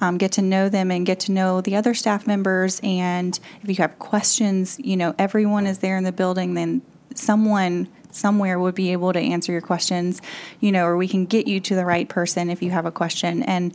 um, 0.00 0.18
get 0.18 0.32
to 0.32 0.42
know 0.42 0.68
them 0.68 0.90
and 0.90 1.06
get 1.06 1.20
to 1.20 1.32
know 1.32 1.60
the 1.60 1.76
other 1.76 1.94
staff 1.94 2.26
members. 2.26 2.80
And 2.82 3.38
if 3.62 3.68
you 3.68 3.76
have 3.76 3.98
questions, 3.98 4.78
you 4.78 4.96
know, 4.96 5.14
everyone 5.18 5.66
is 5.66 5.78
there 5.78 5.96
in 5.96 6.04
the 6.04 6.12
building, 6.12 6.54
then 6.54 6.82
someone 7.14 7.88
somewhere 8.10 8.58
would 8.58 8.74
be 8.74 8.92
able 8.92 9.12
to 9.12 9.18
answer 9.18 9.52
your 9.52 9.60
questions, 9.60 10.20
you 10.60 10.72
know, 10.72 10.86
or 10.86 10.96
we 10.96 11.08
can 11.08 11.26
get 11.26 11.46
you 11.46 11.60
to 11.60 11.74
the 11.74 11.84
right 11.84 12.08
person 12.08 12.50
if 12.50 12.62
you 12.62 12.70
have 12.70 12.86
a 12.86 12.90
question. 12.90 13.42
And 13.42 13.74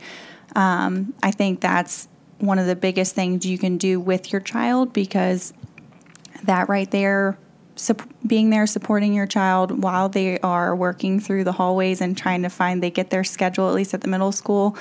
um, 0.56 1.14
I 1.22 1.30
think 1.30 1.60
that's 1.60 2.08
one 2.38 2.58
of 2.58 2.66
the 2.66 2.76
biggest 2.76 3.14
things 3.14 3.46
you 3.46 3.56
can 3.56 3.78
do 3.78 4.00
with 4.00 4.32
your 4.32 4.40
child 4.40 4.92
because 4.92 5.52
that 6.44 6.68
right 6.68 6.90
there 6.90 7.38
sup- 7.76 8.08
being 8.26 8.50
there 8.50 8.66
supporting 8.66 9.14
your 9.14 9.26
child 9.26 9.82
while 9.82 10.08
they 10.08 10.38
are 10.40 10.74
working 10.74 11.20
through 11.20 11.44
the 11.44 11.52
hallways 11.52 12.00
and 12.00 12.16
trying 12.16 12.42
to 12.42 12.48
find 12.48 12.82
they 12.82 12.90
get 12.90 13.10
their 13.10 13.24
schedule 13.24 13.68
at 13.68 13.74
least 13.74 13.94
at 13.94 14.00
the 14.02 14.08
middle 14.08 14.32
school. 14.32 14.76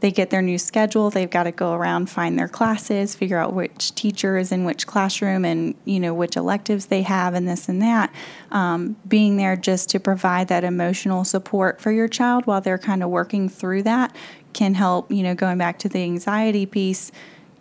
They 0.00 0.12
get 0.12 0.30
their 0.30 0.42
new 0.42 0.58
schedule 0.58 1.10
they've 1.10 1.28
got 1.28 1.44
to 1.44 1.50
go 1.50 1.72
around 1.72 2.08
find 2.08 2.38
their 2.38 2.46
classes 2.46 3.16
figure 3.16 3.36
out 3.36 3.52
which 3.52 3.92
teacher 3.96 4.38
is 4.38 4.52
in 4.52 4.64
which 4.64 4.86
classroom 4.86 5.44
and 5.44 5.74
you 5.84 5.98
know 5.98 6.14
which 6.14 6.36
electives 6.36 6.86
they 6.86 7.02
have 7.02 7.34
and 7.34 7.48
this 7.48 7.68
and 7.68 7.82
that. 7.82 8.14
Um, 8.52 8.96
being 9.08 9.36
there 9.36 9.56
just 9.56 9.90
to 9.90 10.00
provide 10.00 10.48
that 10.48 10.62
emotional 10.62 11.24
support 11.24 11.80
for 11.80 11.90
your 11.90 12.06
child 12.06 12.46
while 12.46 12.60
they're 12.60 12.78
kind 12.78 13.02
of 13.02 13.10
working 13.10 13.48
through 13.48 13.82
that 13.84 14.14
can 14.52 14.74
help 14.74 15.10
you 15.10 15.22
know 15.22 15.34
going 15.34 15.58
back 15.58 15.80
to 15.80 15.88
the 15.88 16.02
anxiety 16.02 16.64
piece 16.64 17.10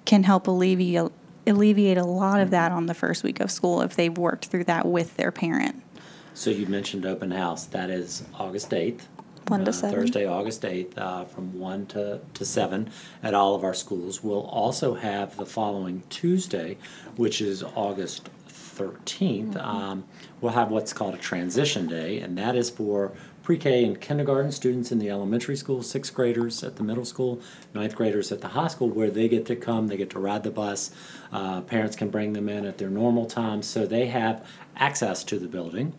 can 0.06 0.24
help 0.24 0.48
alleviate 0.48 1.12
alleviate 1.48 1.98
a 1.98 2.06
lot 2.06 2.40
of 2.40 2.52
that 2.52 2.72
on 2.72 2.86
the 2.86 2.94
first 2.94 3.24
week 3.24 3.40
of 3.40 3.50
school 3.50 3.82
if 3.82 3.96
they've 3.96 4.18
worked 4.18 4.46
through 4.46 4.66
that 4.66 4.86
with 4.86 5.16
their 5.18 5.32
parent. 5.32 5.82
So 6.34 6.50
you 6.50 6.68
mentioned 6.68 7.06
open 7.06 7.32
house. 7.32 7.66
That 7.66 7.90
is 7.90 8.24
August 8.36 8.70
8th. 8.70 9.02
One 9.48 9.64
to 9.64 9.70
uh, 9.70 9.74
seven. 9.74 10.00
Thursday, 10.00 10.28
August 10.28 10.62
8th, 10.62 10.98
uh, 10.98 11.26
from 11.26 11.58
1 11.58 11.86
to, 11.88 12.20
to 12.34 12.46
7 12.46 12.90
at 13.24 13.34
all 13.34 13.56
of 13.56 13.64
our 13.64 13.74
schools. 13.74 14.24
We'll 14.24 14.46
also 14.46 14.96
have 14.96 15.38
the 15.38 15.46
following 15.46 16.04
Tuesday, 16.10 16.78
which 17.16 17.42
is 17.42 17.64
August 17.64 18.30
13th. 18.50 19.56
Um, 19.58 20.04
we'll 20.42 20.52
have 20.52 20.70
what's 20.70 20.94
called 20.94 21.16
a 21.16 21.18
transition 21.18 21.88
day, 21.88 22.20
and 22.20 22.38
that 22.38 22.56
is 22.56 22.70
for 22.70 23.14
pre 23.48 23.58
K 23.58 23.86
and 23.86 24.02
kindergarten 24.02 24.52
students 24.52 24.92
in 24.92 25.00
the 25.00 25.10
elementary 25.10 25.56
school, 25.56 25.82
sixth 25.82 26.14
graders 26.14 26.66
at 26.66 26.76
the 26.76 26.84
middle 26.84 27.06
school, 27.06 27.40
ninth 27.74 27.96
graders 27.96 28.30
at 28.30 28.42
the 28.42 28.50
high 28.50 28.68
school, 28.68 28.90
where 28.90 29.10
they 29.10 29.30
get 29.30 29.46
to 29.46 29.56
come, 29.56 29.88
they 29.88 29.96
get 29.96 30.10
to 30.10 30.20
ride 30.20 30.44
the 30.44 30.52
bus. 30.52 30.92
Uh, 31.32 31.62
parents 31.62 31.96
can 31.96 32.10
bring 32.10 32.34
them 32.34 32.50
in 32.50 32.66
at 32.66 32.78
their 32.78 32.90
normal 32.90 33.26
time, 33.26 33.62
so 33.64 33.86
they 33.86 34.08
have 34.08 34.46
access 34.76 35.24
to 35.24 35.40
the 35.40 35.48
building 35.48 35.94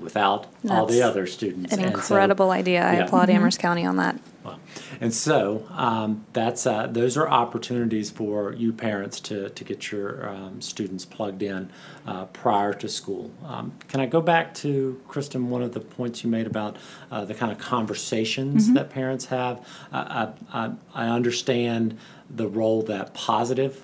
without 0.00 0.48
all 0.68 0.84
the 0.86 1.00
other 1.00 1.28
students. 1.28 1.72
An 1.72 1.78
And 1.78 1.90
so- 1.92 1.96
incredible 1.96 2.50
idea. 2.50 2.84
I 2.84 2.94
Yeah. 2.94 3.04
applaud 3.04 3.30
Amherst 3.30 3.60
County 3.60 3.86
on 3.86 3.96
that. 3.98 4.18
Well, 4.44 4.60
And 5.00 5.12
so 5.12 5.66
um, 5.70 6.26
that's 6.34 6.66
uh, 6.66 6.86
those 6.86 7.16
are 7.16 7.26
opportunities 7.26 8.10
for 8.10 8.52
you 8.52 8.74
parents 8.74 9.18
to, 9.20 9.48
to 9.48 9.64
get 9.64 9.90
your 9.90 10.28
um, 10.28 10.60
students 10.60 11.06
plugged 11.06 11.42
in 11.42 11.70
uh, 12.06 12.26
prior 12.26 12.74
to 12.74 12.88
school. 12.88 13.30
Um, 13.44 13.72
can 13.88 14.00
I 14.00 14.06
go 14.06 14.20
back 14.20 14.52
to 14.56 15.00
Kristen? 15.08 15.48
One 15.48 15.62
of 15.62 15.72
the 15.72 15.80
points 15.80 16.22
you 16.22 16.30
made 16.30 16.46
about 16.46 16.76
uh, 17.10 17.24
the 17.24 17.34
kind 17.34 17.50
of 17.50 17.58
conversations 17.58 18.70
that 18.74 18.90
parents 18.90 19.24
have. 19.26 19.66
I, 19.92 20.32
I, 20.52 20.64
I 20.64 20.72
I 20.94 21.08
understand 21.08 21.98
the 22.28 22.46
role 22.46 22.82
that 22.82 23.14
positive 23.14 23.82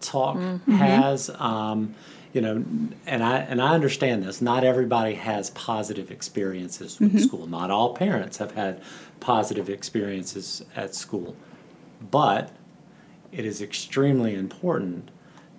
talk 0.00 0.38
has. 0.68 1.30
You 2.32 2.40
know, 2.40 2.64
and 3.06 3.22
I 3.22 3.38
and 3.38 3.60
I 3.60 3.74
understand 3.74 4.22
this. 4.22 4.40
Not 4.40 4.64
everybody 4.64 5.14
has 5.14 5.50
positive 5.50 6.10
experiences 6.10 6.98
with 6.98 7.10
mm-hmm. 7.10 7.18
school. 7.18 7.46
Not 7.46 7.70
all 7.70 7.94
parents 7.94 8.38
have 8.38 8.52
had 8.52 8.82
positive 9.20 9.68
experiences 9.68 10.64
at 10.74 10.94
school, 10.94 11.36
but 12.10 12.50
it 13.30 13.44
is 13.44 13.60
extremely 13.60 14.34
important 14.34 15.10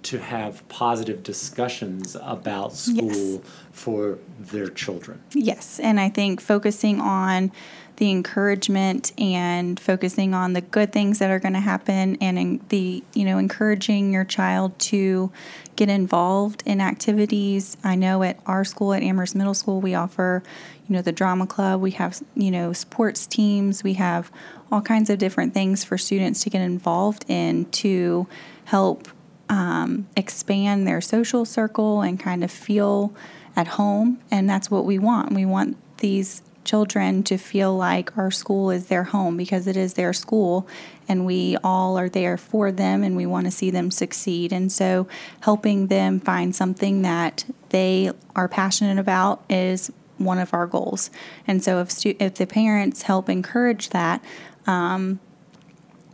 to 0.03 0.19
have 0.19 0.67
positive 0.69 1.23
discussions 1.23 2.15
about 2.21 2.73
school 2.73 3.43
for 3.71 4.19
their 4.39 4.67
children. 4.67 5.21
Yes, 5.33 5.79
and 5.79 5.99
I 5.99 6.09
think 6.09 6.41
focusing 6.41 6.99
on 6.99 7.51
the 7.97 8.09
encouragement 8.09 9.13
and 9.19 9.79
focusing 9.79 10.33
on 10.33 10.53
the 10.53 10.61
good 10.61 10.91
things 10.91 11.19
that 11.19 11.29
are 11.29 11.39
going 11.39 11.53
to 11.53 11.59
happen 11.59 12.17
and 12.19 12.39
in 12.39 12.61
the 12.69 13.03
you 13.13 13.23
know 13.23 13.37
encouraging 13.37 14.11
your 14.11 14.25
child 14.25 14.77
to 14.79 15.31
get 15.75 15.89
involved 15.89 16.63
in 16.65 16.81
activities. 16.81 17.77
I 17.83 17.95
know 17.95 18.23
at 18.23 18.39
our 18.45 18.63
school 18.63 18.93
at 18.93 19.03
Amherst 19.03 19.35
Middle 19.35 19.53
School 19.53 19.79
we 19.79 19.93
offer 19.93 20.43
you 20.87 20.95
know 20.95 21.01
the 21.01 21.11
drama 21.11 21.47
club, 21.47 21.81
we 21.81 21.91
have 21.91 22.21
you 22.35 22.51
know 22.51 22.73
sports 22.73 23.27
teams, 23.27 23.83
we 23.83 23.93
have 23.93 24.31
all 24.71 24.81
kinds 24.81 25.09
of 25.09 25.19
different 25.19 25.53
things 25.53 25.83
for 25.83 25.97
students 25.97 26.43
to 26.43 26.49
get 26.49 26.61
involved 26.61 27.25
in 27.27 27.65
to 27.65 28.27
help 28.65 29.07
um, 29.53 30.07
expand 30.17 30.87
their 30.87 30.99
social 30.99 31.45
circle 31.45 32.01
and 32.01 32.19
kind 32.19 32.43
of 32.43 32.49
feel 32.49 33.13
at 33.55 33.67
home. 33.67 34.19
And 34.31 34.49
that's 34.49 34.71
what 34.71 34.83
we 34.83 34.97
want. 34.97 35.31
We 35.31 35.45
want 35.45 35.77
these 35.97 36.41
children 36.63 37.21
to 37.21 37.37
feel 37.37 37.75
like 37.75 38.17
our 38.17 38.31
school 38.31 38.71
is 38.71 38.87
their 38.87 39.03
home 39.03 39.37
because 39.37 39.67
it 39.67 39.77
is 39.77 39.93
their 39.93 40.11
school 40.11 40.67
and 41.07 41.23
we 41.23 41.55
all 41.63 41.99
are 41.99 42.09
there 42.09 42.35
for 42.35 42.71
them 42.71 43.03
and 43.03 43.15
we 43.15 43.27
want 43.27 43.45
to 43.45 43.51
see 43.51 43.69
them 43.69 43.91
succeed. 43.91 44.51
And 44.51 44.71
so 44.71 45.07
helping 45.41 45.87
them 45.87 46.19
find 46.19 46.55
something 46.55 47.03
that 47.03 47.45
they 47.69 48.11
are 48.35 48.47
passionate 48.47 48.97
about 48.97 49.43
is 49.51 49.91
one 50.17 50.39
of 50.39 50.51
our 50.51 50.65
goals. 50.65 51.11
And 51.45 51.63
so 51.63 51.79
if 51.79 51.91
stu- 51.91 52.15
if 52.19 52.35
the 52.35 52.47
parents 52.47 53.03
help 53.03 53.29
encourage 53.29 53.89
that, 53.89 54.23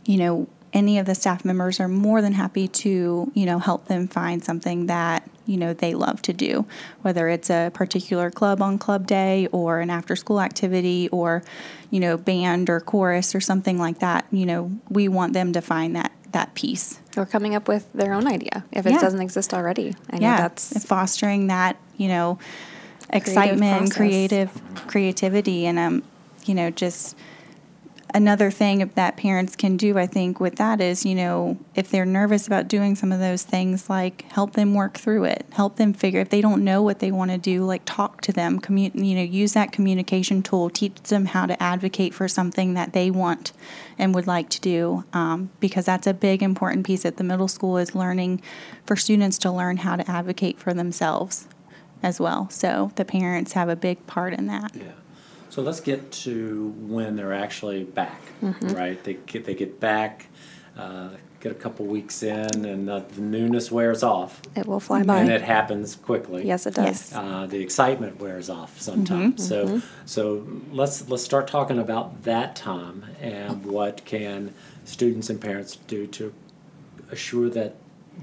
you 0.04 0.16
know, 0.18 0.48
any 0.72 0.98
of 0.98 1.06
the 1.06 1.14
staff 1.14 1.44
members 1.44 1.80
are 1.80 1.88
more 1.88 2.22
than 2.22 2.32
happy 2.32 2.68
to, 2.68 3.30
you 3.34 3.46
know, 3.46 3.58
help 3.58 3.86
them 3.86 4.06
find 4.06 4.42
something 4.44 4.86
that, 4.86 5.28
you 5.46 5.56
know, 5.56 5.72
they 5.72 5.94
love 5.94 6.22
to 6.22 6.32
do, 6.32 6.64
whether 7.02 7.28
it's 7.28 7.50
a 7.50 7.70
particular 7.74 8.30
club 8.30 8.62
on 8.62 8.78
club 8.78 9.06
day 9.06 9.48
or 9.50 9.80
an 9.80 9.90
after 9.90 10.14
school 10.14 10.40
activity 10.40 11.08
or, 11.10 11.42
you 11.90 11.98
know, 11.98 12.16
band 12.16 12.70
or 12.70 12.80
chorus 12.80 13.34
or 13.34 13.40
something 13.40 13.78
like 13.78 13.98
that. 13.98 14.24
You 14.30 14.46
know, 14.46 14.70
we 14.88 15.08
want 15.08 15.32
them 15.32 15.52
to 15.54 15.60
find 15.60 15.96
that 15.96 16.12
that 16.32 16.54
piece. 16.54 17.00
Or 17.16 17.26
coming 17.26 17.56
up 17.56 17.66
with 17.66 17.92
their 17.92 18.12
own 18.12 18.28
idea 18.28 18.64
if 18.70 18.86
it 18.86 18.90
Yeah. 18.90 19.00
doesn't 19.00 19.20
exist 19.20 19.52
already. 19.52 19.96
I 20.10 20.18
yeah, 20.18 20.36
that's 20.36 20.84
fostering 20.84 21.48
that, 21.48 21.76
you 21.96 22.06
know, 22.06 22.38
excitement 23.12 23.62
and 23.82 23.92
creative 23.92 24.50
creativity 24.86 25.66
and 25.66 25.78
um, 25.78 26.02
you 26.46 26.54
know, 26.54 26.70
just 26.70 27.16
another 28.14 28.50
thing 28.50 28.90
that 28.94 29.16
parents 29.16 29.56
can 29.56 29.76
do, 29.76 29.98
I 29.98 30.06
think, 30.06 30.40
with 30.40 30.56
that 30.56 30.80
is, 30.80 31.04
you 31.04 31.14
know, 31.14 31.58
if 31.74 31.90
they're 31.90 32.06
nervous 32.06 32.46
about 32.46 32.68
doing 32.68 32.94
some 32.94 33.12
of 33.12 33.20
those 33.20 33.42
things, 33.42 33.90
like 33.90 34.30
help 34.32 34.52
them 34.52 34.74
work 34.74 34.98
through 34.98 35.24
it, 35.24 35.46
help 35.52 35.76
them 35.76 35.92
figure. 35.92 36.20
If 36.20 36.30
they 36.30 36.40
don't 36.40 36.64
know 36.64 36.82
what 36.82 36.98
they 36.98 37.10
want 37.10 37.30
to 37.30 37.38
do, 37.38 37.64
like 37.64 37.82
talk 37.84 38.20
to 38.22 38.32
them, 38.32 38.60
you 38.68 38.90
know, 39.14 39.22
use 39.22 39.52
that 39.54 39.72
communication 39.72 40.42
tool, 40.42 40.70
teach 40.70 40.94
them 41.02 41.26
how 41.26 41.46
to 41.46 41.60
advocate 41.62 42.14
for 42.14 42.28
something 42.28 42.74
that 42.74 42.92
they 42.92 43.10
want 43.10 43.52
and 43.98 44.14
would 44.14 44.26
like 44.26 44.48
to 44.50 44.60
do, 44.60 45.04
um, 45.12 45.50
because 45.60 45.84
that's 45.84 46.06
a 46.06 46.14
big 46.14 46.42
important 46.42 46.86
piece 46.86 47.04
at 47.04 47.16
the 47.16 47.24
middle 47.24 47.48
school 47.48 47.76
is 47.78 47.94
learning 47.94 48.40
for 48.86 48.96
students 48.96 49.38
to 49.38 49.50
learn 49.50 49.78
how 49.78 49.96
to 49.96 50.10
advocate 50.10 50.58
for 50.58 50.72
themselves 50.72 51.48
as 52.02 52.18
well. 52.18 52.48
So 52.50 52.92
the 52.96 53.04
parents 53.04 53.52
have 53.52 53.68
a 53.68 53.76
big 53.76 54.06
part 54.06 54.32
in 54.32 54.46
that. 54.46 54.74
Yeah. 54.74 54.92
So 55.50 55.62
let's 55.62 55.80
get 55.80 56.10
to 56.12 56.68
when 56.80 57.16
they're 57.16 57.34
actually 57.34 57.84
back, 57.84 58.20
Mm-hmm. 58.42 58.68
right? 58.68 59.02
They 59.04 59.14
get, 59.26 59.44
they 59.44 59.54
get 59.54 59.78
back, 59.80 60.26
uh, 60.78 61.10
get 61.40 61.52
a 61.52 61.54
couple 61.56 61.84
weeks 61.86 62.22
in, 62.22 62.64
and 62.64 62.88
uh, 62.88 63.00
the 63.00 63.20
newness 63.20 63.70
wears 63.70 64.02
off. 64.02 64.40
it 64.56 64.66
will 64.66 64.80
fly 64.80 65.02
by. 65.02 65.18
And 65.18 65.28
it 65.30 65.42
happens 65.42 65.96
quickly. 65.96 66.46
yes, 66.46 66.66
it 66.66 66.74
does. 66.74 66.86
Yes. 66.86 67.12
Uh, 67.14 67.46
the 67.46 67.60
excitement 67.60 68.18
wears 68.20 68.48
off 68.48 68.80
sometimes. 68.80 69.46
So, 69.46 69.82
so 70.06 70.46
let's 70.72 71.08
let's 71.10 71.22
start 71.24 71.48
talking 71.48 71.78
about 71.78 72.22
that 72.22 72.56
time 72.56 73.04
and 73.20 73.64
what 73.66 74.04
can 74.06 74.54
students 74.84 75.28
and 75.30 75.38
parents 75.40 75.76
do 75.86 76.06
to 76.06 76.32
assure 77.10 77.50
that 77.50 77.74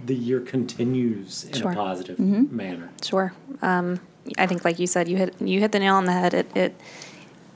the 0.06 0.16
year 0.16 0.40
continues 0.40 1.44
in 1.46 1.54
Sure. 1.54 1.72
a 1.72 1.76
positive 1.76 2.18
manner. 2.20 2.90
Sure. 3.04 3.34
Um, 3.62 4.00
I 4.38 4.46
think, 4.48 4.64
like 4.66 4.80
you 4.80 4.88
said, 4.88 5.08
you 5.08 5.18
hit 5.18 5.36
you 5.42 5.60
hit 5.60 5.72
the 5.72 5.80
nail 5.80 5.96
on 5.96 6.06
the 6.06 6.12
head. 6.14 6.34
It, 6.34 6.56
it 6.56 6.76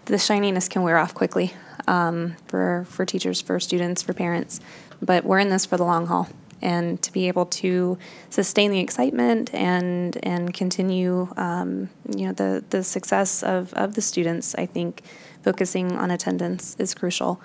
the 0.06 0.18
shininess 0.18 0.68
can 0.68 0.84
wear 0.84 0.98
off 0.98 1.14
quickly 1.14 1.54
um, 1.88 2.36
for 2.48 2.86
for 2.90 3.06
teachers, 3.06 3.42
for 3.42 3.60
students, 3.60 4.02
for 4.02 4.14
parents. 4.14 4.60
But 5.02 5.24
we're 5.24 5.40
in 5.40 5.50
this 5.50 5.66
for 5.66 5.78
the 5.78 5.84
long 5.84 6.08
haul, 6.08 6.28
and 6.62 7.02
to 7.02 7.12
be 7.12 7.28
able 7.28 7.46
to 7.48 7.98
sustain 8.30 8.72
the 8.72 8.80
excitement 8.80 9.54
and 9.54 10.18
and 10.24 10.54
continue 10.54 11.28
um, 11.38 11.90
you 12.16 12.28
know 12.28 12.34
the 12.34 12.64
the 12.70 12.84
success 12.84 13.44
of, 13.44 13.74
of 13.74 13.96
the 13.96 14.02
students 14.02 14.56
I 14.56 14.66
think 14.66 15.02
focusing 15.44 15.94
on 15.94 16.12
attendance 16.12 16.76
is 16.80 16.94
crucial. 16.94 17.42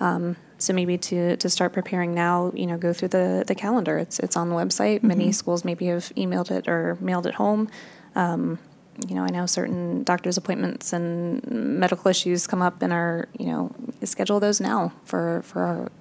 Um, 0.00 0.36
so 0.58 0.72
maybe 0.72 0.98
to, 0.98 1.36
to 1.36 1.48
start 1.48 1.72
preparing 1.72 2.14
now 2.14 2.52
you 2.54 2.66
know 2.66 2.76
go 2.76 2.92
through 2.92 3.08
the, 3.08 3.44
the 3.46 3.54
calendar. 3.54 3.98
It's 3.98 4.18
it's 4.18 4.36
on 4.36 4.48
the 4.48 4.54
website. 4.54 5.02
Many 5.02 5.32
schools 5.32 5.64
maybe 5.64 5.86
have 5.86 6.12
emailed 6.16 6.50
it 6.50 6.68
or 6.68 6.96
mailed 7.00 7.26
it 7.26 7.34
home. 7.34 7.68
Um, 8.14 8.58
you 9.06 9.14
know, 9.14 9.22
I 9.22 9.28
know 9.28 9.46
certain 9.46 10.02
doctor's 10.02 10.36
appointments 10.36 10.92
and 10.92 11.46
medical 11.50 12.10
issues 12.10 12.46
come 12.46 12.62
up 12.62 12.82
and 12.82 12.92
are, 12.92 13.28
you 13.38 13.46
know, 13.46 13.70
schedule 14.02 14.40
those 14.40 14.60
now 14.60 14.92
for, 15.04 15.42
for 15.42 15.62
our 15.62 15.92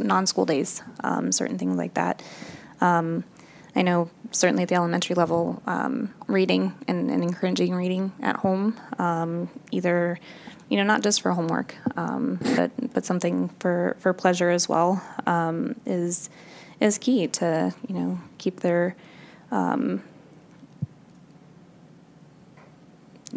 non-school 0.00 0.46
days, 0.46 0.82
um, 1.02 1.32
certain 1.32 1.58
things 1.58 1.76
like 1.76 1.94
that. 1.94 2.22
Um, 2.80 3.24
I 3.74 3.82
know 3.82 4.10
certainly 4.30 4.62
at 4.62 4.68
the 4.68 4.74
elementary 4.74 5.14
level, 5.14 5.62
um, 5.66 6.14
reading 6.28 6.74
and, 6.88 7.10
and 7.10 7.22
encouraging 7.22 7.74
reading 7.74 8.12
at 8.22 8.36
home, 8.36 8.78
um, 8.98 9.48
either, 9.70 10.18
you 10.68 10.76
know, 10.76 10.84
not 10.84 11.02
just 11.02 11.22
for 11.22 11.32
homework, 11.32 11.74
um, 11.96 12.38
but, 12.54 12.70
but 12.94 13.04
something 13.04 13.48
for, 13.60 13.96
for 13.98 14.12
pleasure 14.12 14.50
as 14.50 14.68
well, 14.68 15.02
um, 15.26 15.74
is, 15.84 16.30
is 16.80 16.98
key 16.98 17.26
to, 17.28 17.74
you 17.88 17.94
know, 17.94 18.18
keep 18.38 18.60
their, 18.60 18.94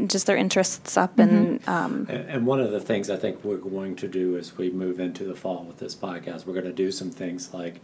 just 0.07 0.27
their 0.27 0.37
interests 0.37 0.97
up 0.97 1.17
and 1.19 1.67
um, 1.67 2.05
And, 2.09 2.29
and 2.29 2.45
one 2.45 2.59
of 2.59 2.71
the 2.71 2.79
things 2.79 3.09
I 3.09 3.17
think 3.17 3.43
we're 3.43 3.57
going 3.57 3.95
to 3.97 4.07
do 4.07 4.37
as 4.37 4.57
we 4.57 4.69
move 4.69 4.99
into 4.99 5.25
the 5.25 5.35
fall 5.35 5.63
with 5.63 5.77
this 5.77 5.95
podcast, 5.95 6.45
we're 6.45 6.53
going 6.53 6.65
to 6.65 6.71
do 6.71 6.91
some 6.91 7.11
things 7.11 7.53
like 7.53 7.81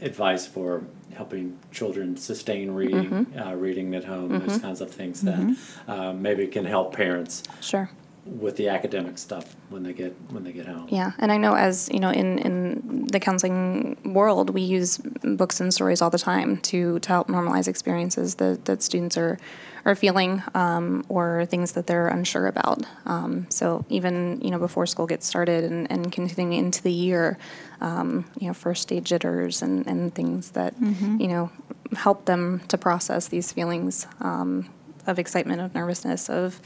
advice 0.00 0.46
for 0.46 0.82
helping 1.14 1.58
children 1.70 2.16
sustain 2.16 2.72
reading, 2.72 3.26
uh, 3.38 3.54
reading 3.54 3.94
at 3.94 4.04
home, 4.04 4.38
those 4.44 4.58
kinds 4.58 4.80
of 4.80 4.90
things 4.90 5.20
that 5.22 5.56
uh, 5.86 6.12
maybe 6.12 6.46
can 6.46 6.64
help 6.64 6.92
parents. 6.92 7.44
Sure 7.60 7.88
with 8.26 8.56
the 8.56 8.68
academic 8.68 9.18
stuff 9.18 9.54
when 9.68 9.82
they 9.82 9.92
get 9.92 10.14
when 10.30 10.42
they 10.42 10.52
get 10.52 10.66
home. 10.66 10.86
yeah 10.90 11.12
and 11.18 11.30
i 11.30 11.36
know 11.36 11.54
as 11.54 11.88
you 11.92 12.00
know 12.00 12.10
in 12.10 12.38
in 12.38 13.06
the 13.06 13.20
counseling 13.20 13.96
world 14.04 14.50
we 14.50 14.60
use 14.60 14.98
books 15.22 15.60
and 15.60 15.72
stories 15.72 16.02
all 16.02 16.10
the 16.10 16.18
time 16.18 16.56
to 16.58 16.98
to 16.98 17.08
help 17.08 17.28
normalize 17.28 17.68
experiences 17.68 18.36
that 18.36 18.64
that 18.64 18.82
students 18.82 19.16
are 19.16 19.38
are 19.84 19.94
feeling 19.94 20.42
um, 20.54 21.04
or 21.08 21.46
things 21.46 21.72
that 21.72 21.86
they're 21.86 22.08
unsure 22.08 22.48
about 22.48 22.82
um, 23.06 23.46
so 23.48 23.84
even 23.88 24.40
you 24.40 24.50
know 24.50 24.58
before 24.58 24.86
school 24.86 25.06
gets 25.06 25.26
started 25.26 25.62
and, 25.62 25.90
and 25.90 26.10
continuing 26.10 26.52
into 26.52 26.82
the 26.82 26.92
year 26.92 27.38
um, 27.80 28.24
you 28.40 28.48
know 28.48 28.54
first 28.54 28.82
stage 28.82 29.04
jitters 29.04 29.62
and 29.62 29.86
and 29.86 30.14
things 30.14 30.50
that 30.50 30.74
you 30.80 31.28
know 31.28 31.50
help 31.94 32.24
them 32.24 32.60
to 32.66 32.76
process 32.76 33.28
these 33.28 33.52
feelings 33.52 34.08
um, 34.20 34.68
of 35.06 35.20
excitement 35.20 35.60
of 35.60 35.72
nervousness 35.74 36.28
of 36.28 36.60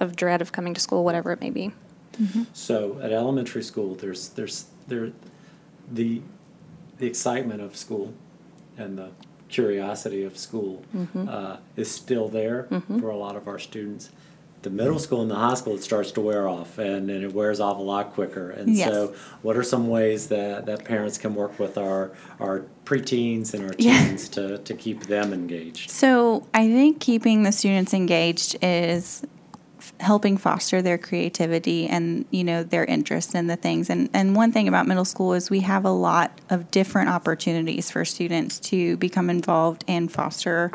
of 0.00 0.16
dread 0.16 0.40
of 0.42 0.52
coming 0.52 0.74
to 0.74 0.80
school 0.80 1.04
whatever 1.04 1.32
it 1.32 1.40
may 1.40 1.50
be 1.50 1.72
So 2.52 2.98
at 3.02 3.10
elementary 3.12 3.62
school, 3.62 3.94
there's 3.96 4.28
there's 4.30 4.66
there 4.86 5.10
the 5.92 6.22
the 6.98 7.06
excitement 7.06 7.60
of 7.60 7.76
school 7.76 8.14
and 8.78 8.96
the 8.98 9.08
curiosity 9.48 10.22
of 10.24 10.38
school 10.38 10.82
Mm-hmm. 10.96 11.28
uh, 11.28 11.56
is 11.76 11.90
still 11.90 12.28
there 12.28 12.68
for 13.00 13.10
a 13.10 13.16
lot 13.16 13.34
of 13.36 13.48
our 13.48 13.58
students. 13.58 14.10
The 14.62 14.70
middle 14.70 14.98
school 14.98 15.20
and 15.20 15.30
the 15.30 15.34
high 15.34 15.54
school, 15.54 15.74
it 15.74 15.82
starts 15.82 16.10
to 16.12 16.22
wear 16.22 16.48
off, 16.48 16.78
and, 16.78 17.10
and 17.10 17.22
it 17.22 17.34
wears 17.34 17.60
off 17.60 17.76
a 17.78 17.82
lot 17.82 18.14
quicker. 18.14 18.48
And 18.50 18.74
Yes. 18.74 18.88
so, 18.90 19.14
what 19.42 19.56
are 19.58 19.62
some 19.62 19.88
ways 19.88 20.28
that, 20.28 20.64
that 20.66 20.84
parents 20.86 21.18
can 21.18 21.34
work 21.34 21.58
with 21.58 21.76
our 21.76 22.12
our 22.40 22.64
preteens 22.86 23.52
and 23.54 23.64
our 23.66 23.74
Yeah. 23.78 23.98
teens 24.08 24.28
to, 24.30 24.58
to 24.58 24.72
keep 24.74 25.02
them 25.06 25.32
engaged? 25.34 25.90
So 25.90 26.46
I 26.54 26.68
think 26.68 26.98
keeping 27.00 27.42
the 27.42 27.52
students 27.52 27.92
engaged 27.92 28.56
is 28.62 29.20
f- 29.24 29.28
helping 30.00 30.36
foster 30.36 30.82
their 30.82 30.98
creativity 30.98 31.86
and 31.86 32.24
you 32.30 32.44
know 32.44 32.62
their 32.62 32.84
interest 32.84 33.34
in 33.34 33.46
the 33.46 33.56
things. 33.56 33.90
And 33.90 34.08
and 34.12 34.36
one 34.36 34.52
thing 34.52 34.68
about 34.68 34.86
middle 34.86 35.04
school 35.04 35.34
is 35.34 35.50
we 35.50 35.60
have 35.60 35.84
a 35.84 35.90
lot 35.90 36.40
of 36.50 36.70
different 36.70 37.10
opportunities 37.10 37.90
for 37.90 38.04
students 38.04 38.58
to 38.60 38.96
become 38.96 39.30
involved 39.30 39.84
and 39.88 40.10
foster 40.10 40.70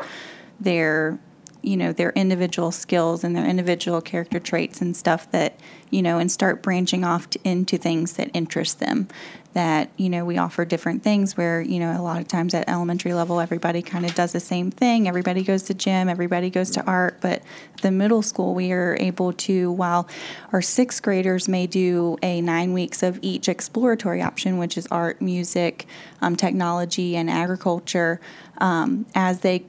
their 0.58 1.18
you 1.62 1.76
know 1.76 1.92
their 1.92 2.10
individual 2.10 2.70
skills 2.70 3.24
and 3.24 3.34
their 3.36 3.46
individual 3.46 4.00
character 4.00 4.38
traits 4.38 4.80
and 4.80 4.96
stuff 4.96 5.30
that 5.30 5.58
you 5.90 6.02
know 6.02 6.18
and 6.18 6.30
start 6.30 6.62
branching 6.62 7.04
off 7.04 7.28
to, 7.30 7.38
into 7.44 7.76
things 7.76 8.14
that 8.14 8.30
interest 8.34 8.80
them. 8.80 9.08
That 9.52 9.90
you 9.96 10.08
know 10.08 10.24
we 10.24 10.38
offer 10.38 10.64
different 10.64 11.02
things 11.02 11.36
where 11.36 11.60
you 11.60 11.80
know 11.80 12.00
a 12.00 12.02
lot 12.02 12.20
of 12.20 12.28
times 12.28 12.54
at 12.54 12.68
elementary 12.68 13.14
level 13.14 13.40
everybody 13.40 13.82
kind 13.82 14.06
of 14.06 14.14
does 14.14 14.32
the 14.32 14.40
same 14.40 14.70
thing. 14.70 15.08
Everybody 15.08 15.42
goes 15.42 15.64
to 15.64 15.74
gym 15.74 16.08
everybody 16.08 16.50
goes 16.50 16.70
to 16.72 16.84
art. 16.84 17.18
But 17.20 17.42
the 17.82 17.90
middle 17.90 18.22
school 18.22 18.54
we 18.54 18.72
are 18.72 18.96
able 19.00 19.32
to 19.32 19.72
while 19.72 20.08
our 20.52 20.62
sixth 20.62 21.02
graders 21.02 21.48
may 21.48 21.66
do 21.66 22.16
a 22.22 22.40
nine 22.40 22.72
weeks 22.72 23.02
of 23.02 23.18
each 23.22 23.48
exploratory 23.48 24.22
option 24.22 24.58
which 24.58 24.78
is 24.78 24.86
art 24.88 25.20
music 25.20 25.86
um, 26.20 26.36
technology 26.36 27.16
and 27.16 27.28
agriculture 27.28 28.20
um, 28.58 29.06
as 29.14 29.40
they 29.40 29.64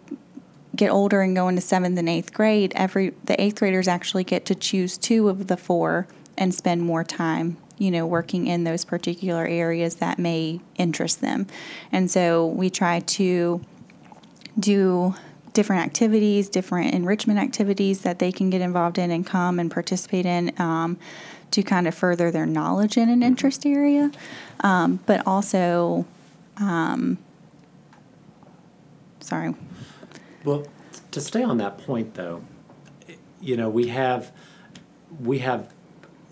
get 0.82 0.89
older 0.89 1.22
and 1.22 1.36
go 1.36 1.48
into 1.48 1.62
seventh 1.62 2.00
and 2.00 2.10
eighth 2.10 2.34
grade, 2.34 2.74
every 2.76 3.13
the 3.26 3.39
eighth 3.39 3.60
graders 3.60 3.88
actually 3.88 4.24
get 4.24 4.46
to 4.46 4.56
choose 4.56 4.98
two 4.98 5.30
of 5.30 5.46
the 5.46 5.56
four 5.56 6.08
and 6.39 6.56
spend 6.56 6.82
more 6.82 7.04
time, 7.04 7.56
you 7.78 7.91
know, 7.91 8.08
working 8.08 8.48
in 8.48 8.63
those 8.63 8.84
particular 8.84 9.46
areas 9.46 9.98
that 9.98 10.17
may 10.17 10.60
interest 10.78 11.22
them. 11.22 11.46
And 11.91 12.10
so 12.10 12.48
we 12.48 12.72
try 12.72 13.02
to 13.02 13.62
do 14.60 15.13
different 15.54 15.86
activities, 15.86 16.50
different 16.50 16.96
enrichment 16.96 17.38
activities 17.38 18.02
that 18.02 18.17
they 18.17 18.32
can 18.32 18.50
get 18.50 18.62
involved 18.62 18.98
in 18.98 19.12
and 19.12 19.24
come 19.24 19.60
and 19.60 19.70
participate 19.70 20.26
in 20.26 20.52
um, 20.60 20.98
to 21.52 21.62
kind 21.62 21.88
of 21.88 21.94
further 21.94 22.32
their 22.32 22.48
knowledge 22.48 22.98
in 22.98 23.08
an 23.08 23.22
interest 23.22 23.67
area, 23.67 24.10
um, 24.62 25.00
but 25.06 25.22
also, 25.28 26.08
um, 26.58 27.20
sorry. 29.20 29.54
Well, 30.43 30.65
to 31.12 31.21
stay 31.21 31.43
on 31.43 31.58
that 31.58 31.77
point, 31.77 32.13
though, 32.15 32.41
you 33.41 33.58
know, 33.58 33.69
we 33.69 33.88
have 33.88 34.32
we 35.23 35.39
have 35.39 35.71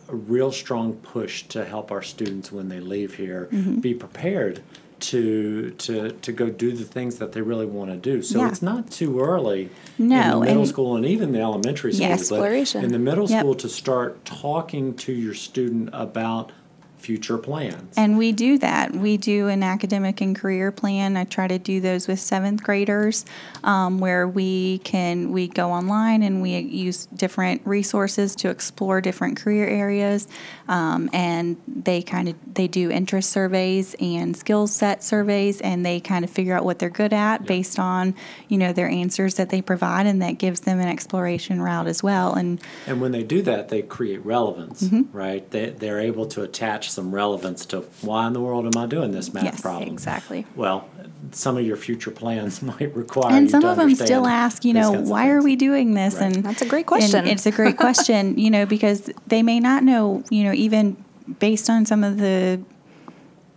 a 0.08 0.15
real 0.15 0.52
strong 0.52 0.93
push 0.93 1.43
to 1.43 1.65
help 1.65 1.91
our 1.91 2.02
students 2.02 2.52
when 2.52 2.69
they 2.69 2.80
leave 2.80 3.15
here 3.15 3.48
Mm-hmm. 3.52 3.76
be 3.80 3.93
prepared 3.93 4.62
to 5.02 5.72
to 5.72 6.12
to 6.12 6.32
go 6.32 6.50
do 6.50 6.72
the 6.74 6.84
things 6.84 7.17
that 7.19 7.32
they 7.32 7.41
really 7.41 7.65
want 7.65 7.89
to 7.91 7.98
do. 7.98 8.22
So 8.22 8.39
Yeah. 8.39 8.50
it's 8.50 8.62
not 8.62 8.89
too 8.91 9.19
early 9.19 9.69
in 9.98 10.10
No, 10.10 10.39
the 10.39 10.45
middle 10.45 10.60
and- 10.62 10.67
school 10.67 10.95
and 10.95 11.06
even 11.06 11.32
the 11.32 11.39
elementary 11.41 11.93
school. 11.93 12.08
Yeah, 12.08 12.13
exploration. 12.13 12.84
in 12.84 12.91
the 12.91 13.00
middle 13.00 13.30
Yep. 13.30 13.39
school 13.39 13.56
to 13.56 13.69
start 13.69 14.26
talking 14.26 14.93
to 14.95 15.12
your 15.13 15.34
student 15.34 15.89
about 15.93 16.52
future 17.00 17.38
plans. 17.38 17.94
And 17.98 18.18
we 18.18 18.32
do 18.32 18.58
that. 18.60 18.94
We 18.96 19.18
do 19.18 19.48
an 19.48 19.64
academic 19.64 20.22
and 20.22 20.36
career 20.36 20.72
plan. 20.72 21.18
I 21.18 21.24
try 21.24 21.48
to 21.48 21.58
do 21.58 21.80
those 21.82 22.08
with 22.08 22.20
seventh 22.20 22.62
graders, 22.64 23.26
um, 23.64 24.00
where 24.00 24.28
we 24.28 24.80
can 24.80 25.32
we 25.32 25.48
go 25.48 25.72
online 25.72 26.22
and 26.24 26.42
we 26.42 26.58
use 26.60 27.06
different 27.08 27.62
resources 27.66 28.36
to 28.38 28.50
explore 28.50 29.02
different 29.02 29.38
career 29.38 29.68
areas, 29.68 30.28
um, 30.68 31.10
and 31.14 31.58
they 31.68 32.02
kind 32.02 32.30
of 32.30 32.36
they 32.54 32.68
do 32.68 32.92
interest 32.92 33.30
surveys 33.32 33.96
and 34.00 34.36
skill 34.36 34.68
set 34.68 35.04
surveys, 35.04 35.62
and 35.62 35.86
they 35.86 36.00
kind 36.00 36.24
of 36.26 36.30
figure 36.32 36.56
out 36.56 36.66
what 36.66 36.80
they're 36.80 36.90
good 36.90 37.14
at 37.14 37.46
based 37.46 37.80
on 37.80 38.14
you 38.50 38.58
know 38.58 38.74
their 38.74 38.90
answers 38.90 39.36
that 39.36 39.50
they 39.50 39.62
provide, 39.62 40.06
and 40.06 40.22
that 40.22 40.38
gives 40.38 40.62
them 40.62 40.80
an 40.80 40.88
exploration 40.88 41.62
route 41.62 41.88
as 41.88 42.04
well. 42.04 42.34
And 42.34 42.62
And 42.86 43.02
when 43.02 43.12
they 43.12 43.24
do 43.24 43.42
that, 43.44 43.70
they 43.70 43.82
create 43.82 44.24
relevance, 44.26 44.84
Mm-hmm. 44.84 45.16
right? 45.16 45.50
They, 45.52 45.70
they're 45.72 46.00
able 46.00 46.26
to 46.28 46.42
attach 46.44 46.88
some 46.89 47.13
relevance 47.13 47.65
to 47.67 47.82
why 48.02 48.28
in 48.28 48.34
the 48.34 48.41
world 48.41 48.65
am 48.65 48.78
I 48.82 48.86
doing 48.86 49.12
this 49.12 49.34
math 49.34 49.43
Yes, 49.45 49.62
problem? 49.62 49.89
exactly 49.89 50.45
Well, 50.56 50.88
some 51.32 51.58
of 51.58 51.65
your 51.65 51.78
future 51.78 52.12
plans 52.12 52.62
might 52.71 52.95
require 52.95 53.34
and 53.34 53.45
you 53.45 53.49
some 53.49 53.62
to 53.62 53.69
of 53.71 53.78
them 53.78 53.95
still 53.95 54.25
ask, 54.28 54.65
you 54.65 54.73
know, 54.73 54.91
why 54.91 55.30
are 55.30 55.41
we 55.41 55.56
doing 55.56 55.93
this? 55.93 56.15
Right. 56.15 56.36
And 56.36 56.43
That's 56.43 56.62
a 56.62 56.65
great 56.65 56.80
and 56.82 56.88
question. 56.88 57.28
it's 57.28 57.45
a 57.45 57.52
great 57.52 57.78
question, 57.78 58.38
you 58.38 58.49
know, 58.49 58.65
because 58.65 59.10
they 59.28 59.43
may 59.43 59.60
not 59.60 59.84
know, 59.84 60.23
you 60.30 60.43
know, 60.43 60.54
even 60.54 60.95
based 61.39 61.69
on 61.69 61.86
some 61.86 62.04
of 62.04 62.17
the, 62.17 62.62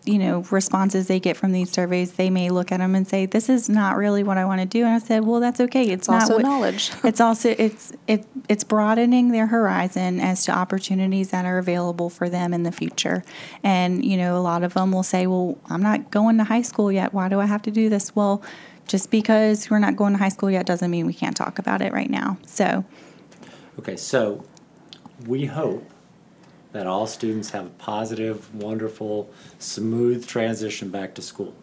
you 0.05 0.19
know, 0.19 0.41
responses 0.51 1.07
they 1.07 1.21
get 1.21 1.37
from 1.37 1.53
these 1.53 1.71
surveys, 1.71 2.13
they 2.13 2.29
may 2.29 2.51
look 2.51 2.73
at 2.73 2.79
them 2.79 2.95
and 2.95 3.07
say, 3.07 3.27
"This 3.27 3.49
is 3.49 3.69
not 3.69 3.97
really 3.97 4.25
what 4.25 4.37
I 4.37 4.45
want 4.45 4.61
to 4.61 4.67
do." 4.67 4.85
And 4.85 4.95
I 4.95 4.99
said, 4.99 5.25
"Well, 5.25 5.41
that's 5.41 5.61
okay. 5.61 5.85
It's, 5.85 5.93
It's 5.93 6.09
not 6.09 6.23
also 6.23 6.35
what, 6.35 6.43
knowledge. 6.43 6.91
it's 7.05 7.21
also 7.21 7.55
it's 7.57 7.93
it 8.07 8.27
it's 8.49 8.65
broadening 8.65 9.31
their 9.31 9.47
horizon 9.47 10.19
as 10.21 10.45
to 10.47 10.53
opportunities 10.53 11.31
that 11.31 11.45
are 11.45 11.59
available 11.59 12.11
for 12.11 12.29
them 12.29 12.53
in 12.53 12.65
the 12.65 12.73
future. 12.73 13.23
And 13.63 14.05
you 14.05 14.17
know, 14.17 14.37
a 14.37 14.43
lot 14.43 14.65
of 14.65 14.75
them 14.75 14.91
will 14.93 15.05
say, 15.05 15.27
"Well, 15.27 15.59
I'm 15.71 15.83
not 15.83 16.11
going 16.11 16.39
to 16.39 16.45
high 16.45 16.63
school 16.63 16.91
yet. 16.91 17.15
Why 17.15 17.29
do 17.29 17.41
I 17.41 17.47
have 17.47 17.63
to 17.63 17.71
do 17.71 17.89
this?" 17.89 18.17
Well, 18.17 18.43
just 18.89 19.11
because 19.11 19.71
we're 19.71 19.79
not 19.79 19.97
going 19.97 20.13
to 20.13 20.19
high 20.19 20.29
school 20.29 20.51
yet 20.51 20.67
doesn't 20.67 20.91
mean 20.91 21.07
we 21.07 21.15
can't 21.15 21.37
talk 21.37 21.59
about 21.59 21.81
it 21.81 21.93
right 21.93 22.11
now. 22.11 22.39
So, 22.47 22.85
Okay, 23.79 23.97
so 23.97 24.45
we 25.27 25.47
hope 25.47 25.92
that 26.73 26.87
all 26.87 27.07
students 27.07 27.51
have 27.51 27.67
a 27.67 27.71
positive, 27.71 28.55
wonderful, 28.55 29.31
smooth 29.59 30.27
transition 30.27 30.89
back 30.89 31.15
to 31.15 31.23
school. 31.23 31.55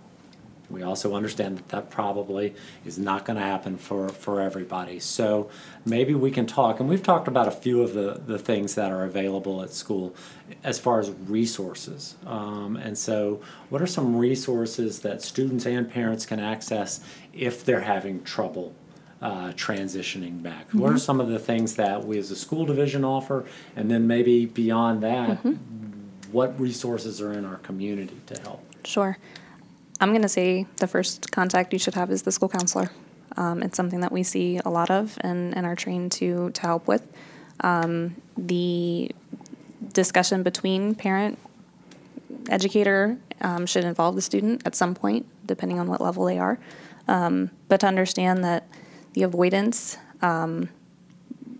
We 0.69 0.83
also 0.83 1.15
understand 1.15 1.57
that 1.57 1.69
that 1.69 1.89
probably 1.89 2.53
is 2.85 2.99
not 2.99 3.25
going 3.25 3.37
to 3.37 3.43
happen 3.43 3.77
for, 3.77 4.09
for 4.09 4.39
everybody. 4.39 4.99
So 4.99 5.49
maybe 5.83 6.13
we 6.13 6.29
can 6.29 6.45
talk, 6.45 6.79
and 6.79 6.87
we've 6.87 7.01
talked 7.01 7.27
about 7.27 7.47
a 7.47 7.51
few 7.51 7.81
of 7.81 7.93
the, 7.93 8.21
the 8.23 8.37
things 8.37 8.75
that 8.75 8.91
are 8.91 9.03
available 9.03 9.63
at 9.63 9.71
school 9.71 10.15
as 10.63 10.77
far 10.77 10.99
as 10.99 11.09
resources. 11.27 12.15
Um, 12.25 12.75
and 12.77 12.97
so, 12.97 13.41
what 13.69 13.81
are 13.81 13.87
some 13.87 14.15
resources 14.15 14.99
that 14.99 15.21
students 15.23 15.65
and 15.65 15.89
parents 15.89 16.25
can 16.25 16.39
access 16.39 17.01
if 17.33 17.65
they're 17.65 17.81
having 17.81 18.23
trouble 18.23 18.75
uh, 19.21 19.51
transitioning 19.53 20.41
back? 20.41 20.67
Mm-hmm. 20.67 20.79
What 20.79 20.93
are 20.93 20.97
some 20.97 21.19
of 21.19 21.29
the 21.29 21.39
things 21.39 21.75
that 21.75 22.05
we 22.05 22.17
as 22.17 22.31
a 22.31 22.35
school 22.35 22.65
division 22.65 23.03
offer? 23.03 23.45
And 23.75 23.89
then 23.89 24.07
maybe 24.07 24.45
beyond 24.45 25.03
that, 25.03 25.43
mm-hmm. 25.43 25.53
what 26.31 26.59
resources 26.59 27.21
are 27.21 27.33
in 27.33 27.45
our 27.45 27.57
community 27.57 28.19
to 28.27 28.41
help? 28.41 28.63
Sure. 28.85 29.17
I'm 29.99 30.09
going 30.09 30.21
to 30.21 30.29
say 30.29 30.65
the 30.77 30.87
first 30.87 31.31
contact 31.31 31.73
you 31.73 31.79
should 31.79 31.95
have 31.95 32.09
is 32.11 32.23
the 32.23 32.31
school 32.31 32.49
counselor. 32.49 32.89
Um, 33.35 33.61
it's 33.61 33.75
something 33.75 33.99
that 33.99 34.11
we 34.11 34.23
see 34.23 34.59
a 34.63 34.69
lot 34.69 34.89
of 34.89 35.17
and, 35.21 35.55
and 35.55 35.65
are 35.65 35.75
trained 35.75 36.11
to, 36.13 36.49
to 36.51 36.61
help 36.61 36.87
with. 36.87 37.11
Um, 37.61 38.15
the 38.37 39.11
discussion 39.93 40.43
between 40.43 40.95
parent, 40.95 41.37
educator 42.49 43.17
um, 43.41 43.65
should 43.65 43.83
involve 43.83 44.15
the 44.15 44.21
student 44.21 44.61
at 44.65 44.75
some 44.75 44.95
point, 44.95 45.25
depending 45.45 45.79
on 45.79 45.87
what 45.87 46.01
level 46.01 46.25
they 46.25 46.39
are. 46.39 46.57
Um, 47.07 47.51
but 47.67 47.81
to 47.81 47.87
understand 47.87 48.43
that 48.43 48.67
the 49.13 49.23
avoidance, 49.23 49.97
um, 50.21 50.69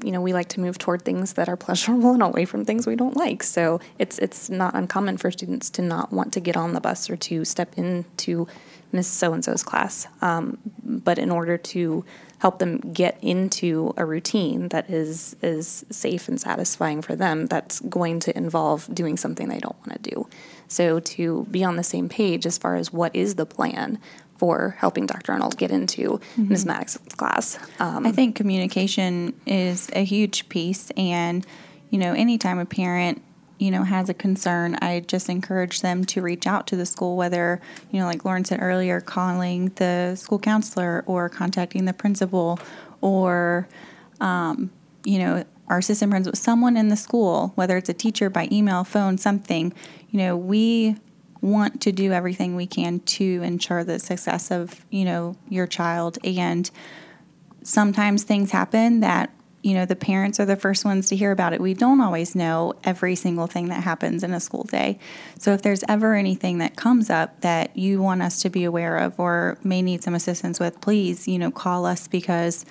you 0.04 0.12
know, 0.12 0.22
we 0.22 0.34
like 0.34 0.50
to 0.50 0.60
move 0.60 0.78
toward 0.78 1.04
things 1.04 1.34
that 1.34 1.50
are 1.50 1.58
pleasurable 1.58 2.14
and 2.14 2.24
away 2.24 2.46
from 2.46 2.64
things 2.66 2.88
we 2.88 2.96
don't 2.96 3.18
like. 3.18 3.44
So 3.44 3.80
it's 3.98 4.18
it's 4.20 4.50
not 4.50 4.76
uncommon 4.76 5.18
for 5.18 5.32
students 5.32 5.70
to 5.72 5.82
not 5.82 6.14
want 6.14 6.34
to 6.34 6.40
get 6.40 6.56
on 6.56 6.74
the 6.74 6.82
bus 6.82 7.10
or 7.10 7.18
to 7.18 7.44
step 7.44 7.78
into 7.78 8.48
Miss 8.92 9.08
So 9.08 9.34
and 9.34 9.44
So's 9.44 9.64
class. 9.64 10.08
Um, 10.22 10.58
but 10.84 11.20
in 11.20 11.32
order 11.32 11.58
to 11.58 12.06
help 12.40 12.60
them 12.60 12.78
get 12.94 13.18
into 13.22 13.94
a 13.98 14.06
routine 14.06 14.70
that 14.70 14.90
is 14.90 15.36
is 15.42 15.86
safe 15.90 16.28
and 16.28 16.40
satisfying 16.40 17.02
for 17.02 17.16
them, 17.16 17.48
that's 17.48 17.82
going 17.82 18.20
to 18.22 18.38
involve 18.38 18.88
doing 18.94 19.18
something 19.18 19.50
they 19.50 19.60
don't 19.60 19.78
want 19.86 20.02
to 20.02 20.10
do. 20.10 20.28
So 20.68 21.00
to 21.00 21.46
be 21.52 21.64
on 21.64 21.76
the 21.76 21.84
same 21.84 22.08
page 22.10 22.46
as 22.46 22.58
far 22.58 22.76
as 22.76 22.94
what 22.94 23.16
is 23.16 23.36
the 23.36 23.46
plan, 23.46 24.00
for 24.39 24.75
helping 24.80 25.06
Dr. 25.06 25.34
Arnold 25.34 25.58
get 25.58 25.69
into 25.69 26.17
mm-hmm. 26.17 26.49
Ms. 26.49 26.65
Maddox's 26.65 27.02
class. 27.15 27.60
Um, 27.80 28.08
I 28.08 28.12
think 28.12 28.36
communication 28.36 29.39
is 29.45 29.89
a 29.93 30.04
huge 30.04 30.49
piece, 30.49 30.89
and 30.91 31.45
you 31.89 31.99
know, 31.99 32.13
anytime 32.13 32.58
a 32.58 32.65
parent 32.65 33.21
you 33.60 33.69
know 33.69 33.84
has 33.84 34.10
a 34.10 34.13
concern, 34.13 34.78
I 34.82 35.02
just 35.02 35.30
encourage 35.30 35.82
them 35.82 36.06
to 36.06 36.21
reach 36.21 36.47
out 36.47 36.65
to 36.67 36.78
the 36.78 36.86
school, 36.86 37.17
whether 37.17 37.62
you 37.91 37.99
know, 37.99 38.06
like 38.06 38.23
Lauren 38.25 38.45
said 38.45 38.60
earlier, 38.62 39.02
calling 39.02 39.69
the 39.75 40.15
school 40.15 40.39
counselor 40.39 41.04
or 41.06 41.28
contacting 41.28 41.84
the 41.86 41.93
principal, 41.93 42.60
or 43.02 43.67
um, 44.21 44.71
you 45.04 45.19
know, 45.19 45.43
our 45.67 45.80
assistant 45.80 46.12
principal, 46.12 46.38
someone 46.38 46.78
in 46.78 46.88
the 46.88 46.95
school, 46.95 47.52
whether 47.56 47.75
it's 47.75 47.89
a 47.89 47.93
teacher 47.93 48.30
by 48.30 48.47
email, 48.52 48.86
phone, 48.86 49.17
something. 49.17 49.73
You 50.10 50.19
know, 50.19 50.38
we 50.38 50.95
want 51.41 51.82
to 51.82 51.91
do 51.91 52.12
everything 52.12 52.56
we 52.56 52.67
can 52.67 52.99
to 52.99 53.41
ensure 53.43 53.84
the 53.84 53.99
success 53.99 54.52
of 54.52 54.86
you 54.89 55.06
know 55.06 55.36
your 55.49 55.67
child. 55.67 56.17
And 56.23 56.69
sometimes 57.63 58.23
things 58.23 58.52
happen 58.52 58.99
that 59.02 59.32
you 59.62 59.73
know 59.73 59.86
the 59.86 59.95
parents 59.95 60.39
are 60.39 60.45
the 60.45 60.56
first 60.56 60.86
ones 60.86 61.10
to 61.10 61.15
hear 61.15 61.32
about 61.32 61.54
it. 61.54 61.62
We 61.62 61.73
don't 61.73 62.02
always 62.02 62.36
know 62.36 62.73
every 62.84 63.15
single 63.15 63.47
thing 63.47 63.69
that 63.69 63.84
happens 63.84 64.23
in 64.23 64.34
a 64.34 64.39
school 64.39 64.63
day. 64.63 64.99
So 65.38 65.54
if 65.54 65.62
there's 65.62 65.84
ever 65.88 66.15
anything 66.15 66.60
that 66.60 66.75
comes 66.75 67.10
up 67.10 67.41
that 67.41 67.75
you 67.75 68.02
want 68.02 68.21
us 68.21 68.41
to 68.41 68.49
be 68.49 68.63
aware 68.63 68.97
of 68.97 69.19
or 69.19 69.58
may 69.63 69.82
need 69.82 70.04
some 70.04 70.15
assistance 70.15 70.60
with 70.60 70.80
please 70.82 71.28
you 71.28 71.39
know 71.39 71.52
call 71.52 71.86
us 71.86 72.08
because 72.08 72.65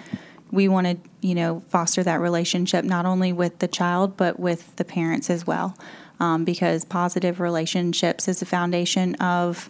we 0.51 0.69
want 0.69 0.87
to 0.87 0.97
you 1.21 1.35
know 1.35 1.63
foster 1.69 2.03
that 2.03 2.21
relationship 2.21 2.85
not 2.85 3.05
only 3.05 3.33
with 3.33 3.59
the 3.59 3.69
child 3.69 4.17
but 4.17 4.41
with 4.41 4.75
the 4.77 4.85
parents 4.85 5.29
as 5.29 5.47
well 5.47 5.77
um, 6.21 6.45
because 6.45 6.85
positive 6.85 7.41
relationships 7.41 8.29
is 8.29 8.41
the 8.41 8.47
foundation 8.47 9.15
of, 9.17 9.69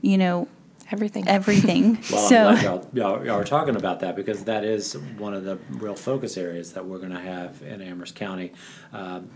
you 0.00 0.18
know, 0.18 0.48
everything. 0.90 1.26
Everything. 1.28 1.98
well, 2.12 2.28
so, 2.28 2.48
I'm 2.48 2.54
glad 2.54 2.64
y'all, 2.64 2.90
y'all, 2.92 3.26
y'all, 3.26 3.40
are 3.40 3.44
talking 3.44 3.76
about 3.76 4.00
that 4.00 4.16
because 4.16 4.44
that 4.44 4.64
is 4.64 4.96
one 5.18 5.34
of 5.34 5.44
the 5.44 5.58
real 5.70 5.94
focus 5.94 6.36
areas 6.36 6.72
that 6.74 6.84
we're 6.84 6.98
going 6.98 7.12
to 7.12 7.20
have 7.20 7.62
in 7.62 7.80
Amherst 7.82 8.14
County. 8.14 8.52
Um, 8.92 9.30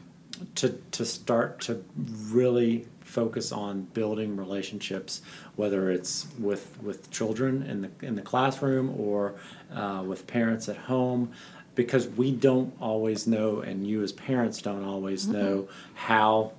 to, 0.55 0.69
to 0.91 1.05
start 1.05 1.61
to 1.61 1.83
really 2.29 2.87
focus 3.01 3.53
on 3.53 3.83
building 3.95 4.37
relationships, 4.37 5.23
whether 5.55 5.91
it's 5.91 6.27
with 6.39 6.77
with 6.83 7.11
children 7.11 7.63
in 7.63 7.83
the 7.83 7.91
in 8.07 8.17
the 8.17 8.23
classroom 8.23 8.99
or 9.01 9.37
uh, 9.73 10.03
with 10.07 10.27
parents 10.27 10.69
at 10.69 10.77
home, 10.77 11.33
because 11.77 12.09
we 12.09 12.33
don't 12.33 12.75
always 12.81 13.29
know, 13.29 13.61
and 13.61 13.87
you 13.87 14.03
as 14.03 14.11
parents 14.11 14.61
don't 14.61 14.85
always 14.85 15.25
mm-hmm. 15.25 15.35
know 15.35 15.69
how 15.95 16.53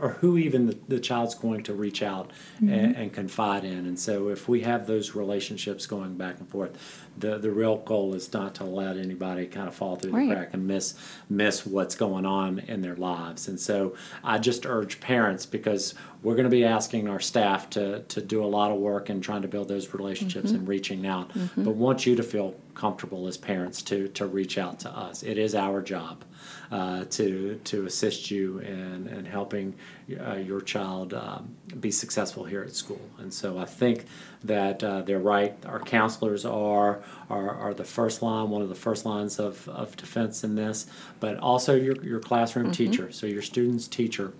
or 0.00 0.10
who 0.20 0.38
even 0.38 0.66
the, 0.66 0.78
the 0.86 1.00
child's 1.00 1.34
going 1.34 1.64
to 1.64 1.74
reach 1.74 2.04
out 2.04 2.30
mm-hmm. 2.56 2.72
and, 2.72 2.96
and, 2.96 3.12
confide 3.12 3.64
in. 3.64 3.78
And 3.78 3.98
so, 3.98 4.28
if 4.28 4.48
we 4.48 4.60
have 4.60 4.86
those 4.86 5.16
relationships 5.16 5.86
going 5.86 6.16
back 6.16 6.38
and 6.38 6.48
forth, 6.48 7.01
the 7.16 7.38
the 7.38 7.50
real 7.50 7.78
goal 7.78 8.14
is 8.14 8.32
not 8.32 8.54
to 8.56 8.64
let 8.64 8.96
anybody 8.96 9.46
kind 9.46 9.68
of 9.68 9.74
fall 9.74 9.96
through 9.96 10.12
right. 10.12 10.28
the 10.28 10.34
crack 10.34 10.54
and 10.54 10.66
miss 10.66 10.94
miss 11.28 11.66
what's 11.66 11.94
going 11.94 12.26
on 12.26 12.58
in 12.60 12.82
their 12.82 12.96
lives. 12.96 13.48
And 13.48 13.58
so, 13.60 13.94
I 14.24 14.38
just 14.38 14.66
urge 14.66 15.00
parents 15.00 15.46
because 15.46 15.94
we're 16.22 16.34
going 16.34 16.44
to 16.44 16.50
be 16.50 16.64
asking 16.64 17.08
our 17.08 17.20
staff 17.20 17.70
to 17.70 18.02
to 18.02 18.20
do 18.20 18.44
a 18.44 18.46
lot 18.46 18.70
of 18.70 18.78
work 18.78 19.10
in 19.10 19.20
trying 19.20 19.42
to 19.42 19.48
build 19.48 19.68
those 19.68 19.92
relationships 19.94 20.48
mm-hmm. 20.48 20.56
and 20.56 20.68
reaching 20.68 21.06
out. 21.06 21.32
Mm-hmm. 21.34 21.64
But 21.64 21.74
want 21.74 22.06
you 22.06 22.16
to 22.16 22.22
feel 22.22 22.54
comfortable 22.74 23.26
as 23.26 23.36
parents 23.36 23.82
to 23.82 24.08
to 24.08 24.26
reach 24.26 24.58
out 24.58 24.80
to 24.80 24.90
us. 24.90 25.22
It 25.22 25.38
is 25.38 25.54
our 25.54 25.82
job 25.82 26.24
uh, 26.70 27.04
to 27.10 27.60
to 27.64 27.86
assist 27.86 28.30
you 28.30 28.58
in, 28.60 29.08
in 29.08 29.24
helping 29.24 29.74
uh, 30.18 30.36
your 30.36 30.60
child 30.60 31.14
um, 31.14 31.56
be 31.80 31.90
successful 31.90 32.44
here 32.44 32.62
at 32.62 32.74
school. 32.74 33.00
And 33.18 33.32
so 33.32 33.58
I 33.58 33.64
think 33.64 34.06
that 34.44 34.82
uh, 34.82 35.02
they're 35.02 35.18
right. 35.18 35.54
Our 35.66 35.80
counselors 35.80 36.44
are, 36.44 37.02
are 37.30 37.50
are 37.54 37.74
the 37.74 37.84
first 37.84 38.22
line, 38.22 38.50
one 38.50 38.62
of 38.62 38.68
the 38.68 38.74
first 38.74 39.04
lines 39.04 39.38
of, 39.38 39.68
of 39.68 39.96
defense 39.96 40.44
in 40.44 40.54
this, 40.54 40.86
but 41.20 41.38
also 41.38 41.74
your 41.74 41.96
your 42.04 42.20
classroom 42.20 42.66
mm-hmm. 42.66 42.72
teacher. 42.72 43.12
So 43.12 43.26
your 43.26 43.42
student's 43.42 43.88
teacher. 43.88 44.32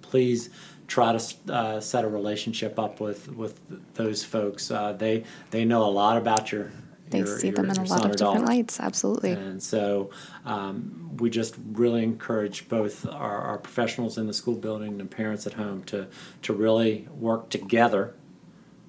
Please 0.00 0.50
try 0.86 1.16
to 1.16 1.52
uh, 1.52 1.80
set 1.80 2.04
a 2.04 2.08
relationship 2.08 2.78
up 2.78 3.00
with 3.00 3.28
with 3.32 3.60
those 3.94 4.24
folks. 4.24 4.70
Uh, 4.70 4.92
they 4.92 5.24
they 5.50 5.64
know 5.64 5.84
a 5.84 5.90
lot 5.90 6.16
about 6.16 6.52
your 6.52 6.70
they 7.12 7.18
your, 7.18 7.38
see 7.38 7.48
your, 7.48 7.56
them 7.56 7.70
in 7.70 7.76
a 7.76 7.84
lot 7.84 8.04
of 8.04 8.16
different 8.16 8.46
lights 8.46 8.80
absolutely. 8.80 9.32
And 9.32 9.62
so 9.62 10.10
um, 10.44 11.10
we 11.18 11.30
just 11.30 11.54
really 11.72 12.02
encourage 12.02 12.68
both 12.68 13.06
our, 13.06 13.38
our, 13.38 13.58
professionals 13.58 14.18
in 14.18 14.26
the 14.26 14.32
school 14.32 14.56
building 14.56 15.00
and 15.00 15.10
parents 15.10 15.46
at 15.46 15.52
home 15.52 15.84
to 15.84 16.08
to 16.42 16.52
really 16.52 17.06
work 17.14 17.48
together 17.50 18.14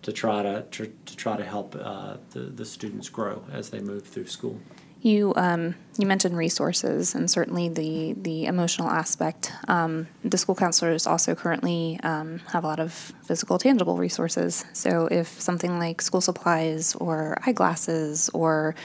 to 0.01 0.11
try 0.11 0.43
to, 0.43 0.63
to, 0.71 0.91
to 1.05 1.15
try 1.15 1.37
to 1.37 1.45
help 1.45 1.75
uh, 1.79 2.17
the, 2.31 2.39
the 2.39 2.65
students 2.65 3.09
grow 3.09 3.43
as 3.51 3.69
they 3.69 3.79
move 3.79 4.03
through 4.05 4.27
school 4.27 4.59
you 5.03 5.33
um, 5.35 5.75
you 5.97 6.07
mentioned 6.07 6.37
resources 6.37 7.13
and 7.13 7.29
certainly 7.29 7.69
the 7.69 8.13
the 8.13 8.45
emotional 8.45 8.89
aspect. 8.89 9.51
Um, 9.67 10.07
the 10.23 10.37
school 10.37 10.55
counselors 10.55 11.05
also 11.05 11.35
currently 11.35 11.99
um, 12.03 12.39
have 12.51 12.63
a 12.63 12.67
lot 12.67 12.79
of 12.79 12.93
physical, 13.23 13.59
tangible 13.59 13.97
resources. 13.97 14.65
So 14.73 15.07
if 15.11 15.39
something 15.39 15.77
like 15.77 16.01
school 16.01 16.21
supplies 16.21 16.95
or 16.95 17.37
eyeglasses 17.45 18.29
or 18.33 18.75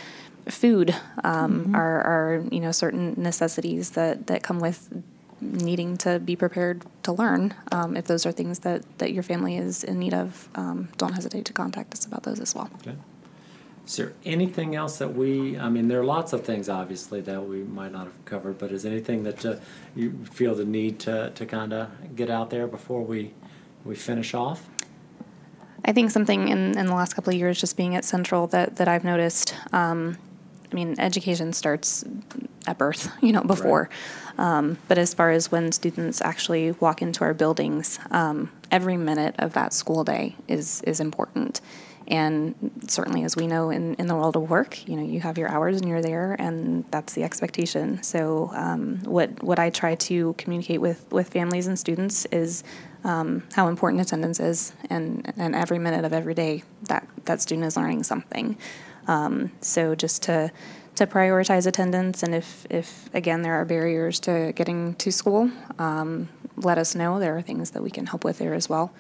food 0.49 0.95
um, 1.25 1.61
mm-hmm. 1.61 1.77
are, 1.77 2.01
are 2.01 2.45
you 2.51 2.61
know 2.61 2.73
certain 2.73 3.15
necessities 3.17 3.91
that 3.91 4.27
that 4.27 4.43
come 4.43 4.59
with 4.59 5.03
needing 5.41 5.97
to 5.99 6.19
be 6.19 6.35
prepared 6.35 6.85
to 7.05 7.13
learn. 7.13 7.55
Um, 7.71 7.97
if 7.97 8.07
those 8.07 8.27
are 8.27 8.33
things 8.33 8.61
that 8.61 8.83
that 8.99 9.13
your 9.13 9.23
family 9.23 9.57
is 9.57 9.85
in 9.85 9.99
need 9.99 10.15
of, 10.15 10.49
um, 10.57 10.89
don't 10.97 11.13
hesitate 11.13 11.45
to 11.47 11.53
contact 11.53 11.95
us 11.95 12.05
about 12.05 12.25
those 12.25 12.41
as 12.41 12.55
well. 12.55 12.71
Okay. 12.81 12.97
Is 13.89 13.97
there 13.97 14.13
anything 14.27 14.77
else 14.77 14.99
that 14.99 15.15
we, 15.15 15.59
I 15.59 15.71
mean, 15.71 15.89
there 15.89 15.99
are 15.99 16.05
lots 16.05 16.35
of 16.35 16.45
things 16.45 16.69
obviously 16.69 17.23
that 17.23 17.43
we 17.43 17.63
might 17.63 17.91
not 17.91 18.05
have 18.05 18.25
covered, 18.27 18.59
but 18.59 18.71
is 18.71 18.85
anything 18.85 19.23
that 19.23 19.47
uh, 19.47 19.57
you 19.97 20.27
feel 20.31 20.55
the 20.55 20.67
need 20.67 20.99
to, 21.01 21.31
to 21.35 21.47
kind 21.47 21.73
of 21.73 22.15
get 22.15 22.29
out 22.29 22.51
there 22.51 22.67
before 22.67 23.03
we, 23.03 23.33
we 23.87 23.95
finish 23.95 24.35
off? 24.35 24.67
I 25.87 25.93
think 25.93 26.11
something 26.11 26.49
in, 26.49 26.77
in 26.77 26.85
the 26.85 26.95
last 26.95 27.15
couple 27.15 27.33
of 27.33 27.39
years, 27.39 27.59
just 27.59 27.79
being 27.79 27.95
at 27.95 28.05
Central, 28.05 28.47
that, 28.49 28.77
that 28.77 28.89
I've 28.89 29.05
noticed. 29.05 29.55
Um, 29.73 30.19
I 30.71 30.75
mean, 30.75 31.01
education 31.01 31.55
starts 31.55 32.05
at 32.67 32.77
birth, 32.77 33.11
you 33.23 33.33
know, 33.33 33.43
before. 33.43 33.89
Right. 34.37 34.59
Um, 34.59 34.77
but 34.89 34.99
as 34.99 35.15
far 35.15 35.31
as 35.31 35.51
when 35.51 35.73
students 35.73 36.21
actually 36.21 36.73
walk 36.73 37.01
into 37.01 37.25
our 37.25 37.33
buildings, 37.33 37.99
um, 38.11 38.51
every 38.71 38.99
minute 38.99 39.35
of 39.39 39.55
that 39.55 39.73
school 39.73 40.05
day 40.05 40.37
is 40.47 40.83
is 40.83 41.01
important. 41.01 41.63
And 42.09 42.71
certainly, 42.87 43.23
as 43.25 43.37
we 43.37 43.47
know 43.47 43.69
in, 43.69 43.95
in 43.97 44.07
the 44.07 44.15
world 44.15 44.35
of 44.35 44.49
work, 44.49 44.89
you 44.89 44.97
know, 44.97 45.03
you 45.03 45.21
have 45.21 45.37
your 45.37 45.51
hours 45.51 45.77
and 45.77 45.87
you're 45.87 46.01
there, 46.01 46.35
and 46.39 46.87
that's 46.91 47.13
the 47.13 47.23
expectation. 47.23 48.03
So, 48.03 48.51
um, 48.55 49.01
what 49.05 49.43
what 49.43 49.59
I 49.59 49.69
try 49.69 49.95
to 49.95 50.35
communicate 50.39 50.81
with 50.81 51.07
with 51.13 51.29
families 51.29 51.67
and 51.67 51.79
students 51.79 52.25
is 52.27 52.65
um, 53.05 53.43
how 53.55 53.69
important 53.69 54.01
attendance 54.01 54.41
is, 54.41 54.73
and 54.89 55.31
and 55.37 55.55
every 55.55 55.79
minute 55.79 56.07
of 56.07 56.15
every 56.15 56.33
day 56.33 56.63
that 56.85 57.07
that 57.27 57.43
student 57.43 57.67
is 57.67 57.77
learning 57.77 58.05
something. 58.05 58.57
Um, 59.07 59.53
so 59.61 59.95
just 59.95 60.23
to 60.25 60.51
to 60.95 61.07
prioritize 61.07 61.67
attendance, 61.67 62.23
and 62.23 62.35
if 62.35 62.67
if 62.71 63.15
again 63.15 63.43
there 63.43 63.53
are 63.55 63.67
barriers 63.67 64.19
to 64.21 64.53
getting 64.57 64.95
to 64.95 65.13
school, 65.13 65.51
um, 65.79 66.31
let 66.65 66.79
us 66.79 66.95
know. 66.95 67.19
There 67.19 67.37
are 67.37 67.43
things 67.43 67.71
that 67.73 67.83
we 67.83 67.91
can 67.91 68.07
help 68.07 68.25
with 68.25 68.39
there 68.39 68.55
as 68.55 68.69
well. 68.69 68.93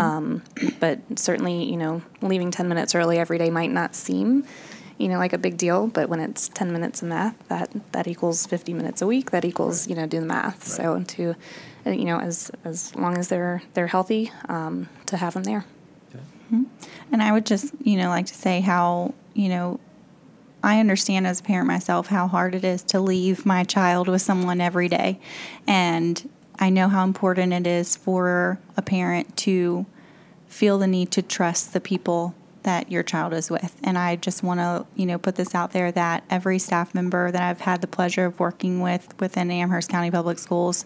Um, 0.00 0.42
but 0.80 1.00
certainly, 1.16 1.64
you 1.64 1.76
know, 1.76 2.02
leaving 2.20 2.50
ten 2.50 2.68
minutes 2.68 2.94
early 2.94 3.18
every 3.18 3.38
day 3.38 3.50
might 3.50 3.70
not 3.70 3.94
seem 3.94 4.44
you 4.98 5.08
know, 5.08 5.18
like 5.18 5.32
a 5.32 5.38
big 5.38 5.56
deal, 5.56 5.88
but 5.88 6.08
when 6.08 6.20
it's 6.20 6.48
10 6.50 6.72
minutes 6.72 7.02
of 7.02 7.08
math, 7.08 7.36
that, 7.48 7.70
that 7.92 8.06
equals 8.06 8.46
50 8.46 8.72
minutes 8.72 9.02
a 9.02 9.06
week, 9.06 9.32
that 9.32 9.44
equals, 9.44 9.88
you 9.88 9.96
know, 9.96 10.06
do 10.06 10.20
the 10.20 10.26
math. 10.26 10.64
So 10.64 11.02
to, 11.02 11.34
uh, 11.84 11.90
you 11.90 12.04
know, 12.04 12.20
as, 12.20 12.52
as 12.64 12.94
long 12.94 13.18
as 13.18 13.26
they're, 13.26 13.62
they're 13.74 13.88
healthy, 13.88 14.30
um, 14.48 14.88
to 15.06 15.16
have 15.16 15.34
them 15.34 15.42
there. 15.42 15.64
And 17.10 17.22
I 17.22 17.32
would 17.32 17.46
just, 17.46 17.74
you 17.82 17.96
know, 17.96 18.10
like 18.10 18.26
to 18.26 18.34
say 18.34 18.60
how, 18.60 19.14
you 19.34 19.48
know, 19.48 19.80
I 20.62 20.78
understand 20.78 21.26
as 21.26 21.40
a 21.40 21.42
parent 21.42 21.66
myself 21.66 22.06
how 22.06 22.28
hard 22.28 22.54
it 22.54 22.62
is 22.62 22.82
to 22.84 23.00
leave 23.00 23.44
my 23.44 23.64
child 23.64 24.06
with 24.06 24.22
someone 24.22 24.60
every 24.60 24.88
day. 24.88 25.18
And 25.66 26.30
I 26.62 26.70
know 26.70 26.86
how 26.86 27.02
important 27.02 27.52
it 27.52 27.66
is 27.66 27.96
for 27.96 28.60
a 28.76 28.82
parent 28.82 29.36
to 29.38 29.84
feel 30.46 30.78
the 30.78 30.86
need 30.86 31.10
to 31.10 31.20
trust 31.20 31.72
the 31.72 31.80
people 31.80 32.36
that 32.62 32.88
your 32.88 33.02
child 33.02 33.32
is 33.32 33.50
with. 33.50 33.76
And 33.82 33.98
I 33.98 34.14
just 34.14 34.44
want 34.44 34.60
to, 34.60 34.86
you 34.94 35.04
know, 35.04 35.18
put 35.18 35.34
this 35.34 35.56
out 35.56 35.72
there 35.72 35.90
that 35.90 36.22
every 36.30 36.60
staff 36.60 36.94
member 36.94 37.32
that 37.32 37.42
I've 37.42 37.62
had 37.62 37.80
the 37.80 37.88
pleasure 37.88 38.26
of 38.26 38.38
working 38.38 38.80
with 38.80 39.12
within 39.18 39.50
Amherst 39.50 39.88
County 39.88 40.12
Public 40.12 40.38
Schools, 40.38 40.84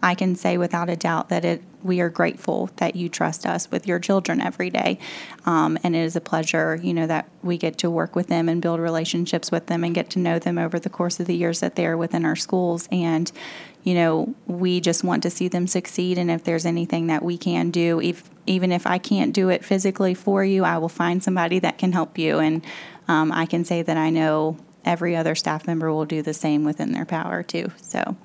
I 0.00 0.14
can 0.14 0.36
say 0.36 0.58
without 0.58 0.88
a 0.88 0.94
doubt 0.94 1.28
that 1.30 1.44
it 1.44 1.60
we 1.86 2.00
are 2.00 2.08
grateful 2.08 2.70
that 2.76 2.96
you 2.96 3.08
trust 3.08 3.46
us 3.46 3.70
with 3.70 3.86
your 3.86 3.98
children 3.98 4.40
every 4.40 4.70
day. 4.70 4.98
Um, 5.44 5.78
and 5.82 5.94
it 5.94 6.00
is 6.00 6.16
a 6.16 6.20
pleasure, 6.20 6.78
you 6.82 6.92
know, 6.92 7.06
that 7.06 7.28
we 7.42 7.56
get 7.56 7.78
to 7.78 7.90
work 7.90 8.16
with 8.16 8.26
them 8.26 8.48
and 8.48 8.60
build 8.60 8.80
relationships 8.80 9.50
with 9.50 9.66
them 9.66 9.84
and 9.84 9.94
get 9.94 10.10
to 10.10 10.18
know 10.18 10.38
them 10.38 10.58
over 10.58 10.78
the 10.78 10.90
course 10.90 11.20
of 11.20 11.26
the 11.26 11.36
years 11.36 11.60
that 11.60 11.76
they're 11.76 11.96
within 11.96 12.24
our 12.24 12.36
schools. 12.36 12.88
And, 12.90 13.30
you 13.84 13.94
know, 13.94 14.34
we 14.46 14.80
just 14.80 15.04
want 15.04 15.22
to 15.22 15.30
see 15.30 15.48
them 15.48 15.66
succeed. 15.66 16.18
And 16.18 16.30
if 16.30 16.44
there's 16.44 16.66
anything 16.66 17.06
that 17.06 17.22
we 17.22 17.38
can 17.38 17.70
do, 17.70 18.00
if 18.00 18.28
even 18.46 18.72
if 18.72 18.86
I 18.86 18.98
can't 18.98 19.32
do 19.32 19.48
it 19.48 19.64
physically 19.64 20.14
for 20.14 20.44
you, 20.44 20.64
I 20.64 20.78
will 20.78 20.88
find 20.88 21.22
somebody 21.22 21.58
that 21.60 21.78
can 21.78 21.92
help 21.92 22.18
you. 22.18 22.38
And 22.38 22.64
um, 23.08 23.32
I 23.32 23.46
can 23.46 23.64
say 23.64 23.82
that 23.82 23.96
I 23.96 24.10
know 24.10 24.56
every 24.84 25.16
other 25.16 25.34
staff 25.34 25.66
member 25.66 25.92
will 25.92 26.04
do 26.04 26.22
the 26.22 26.34
same 26.34 26.64
within 26.64 26.92
their 26.92 27.04
power 27.04 27.42
too. 27.42 27.72
So. 27.80 28.16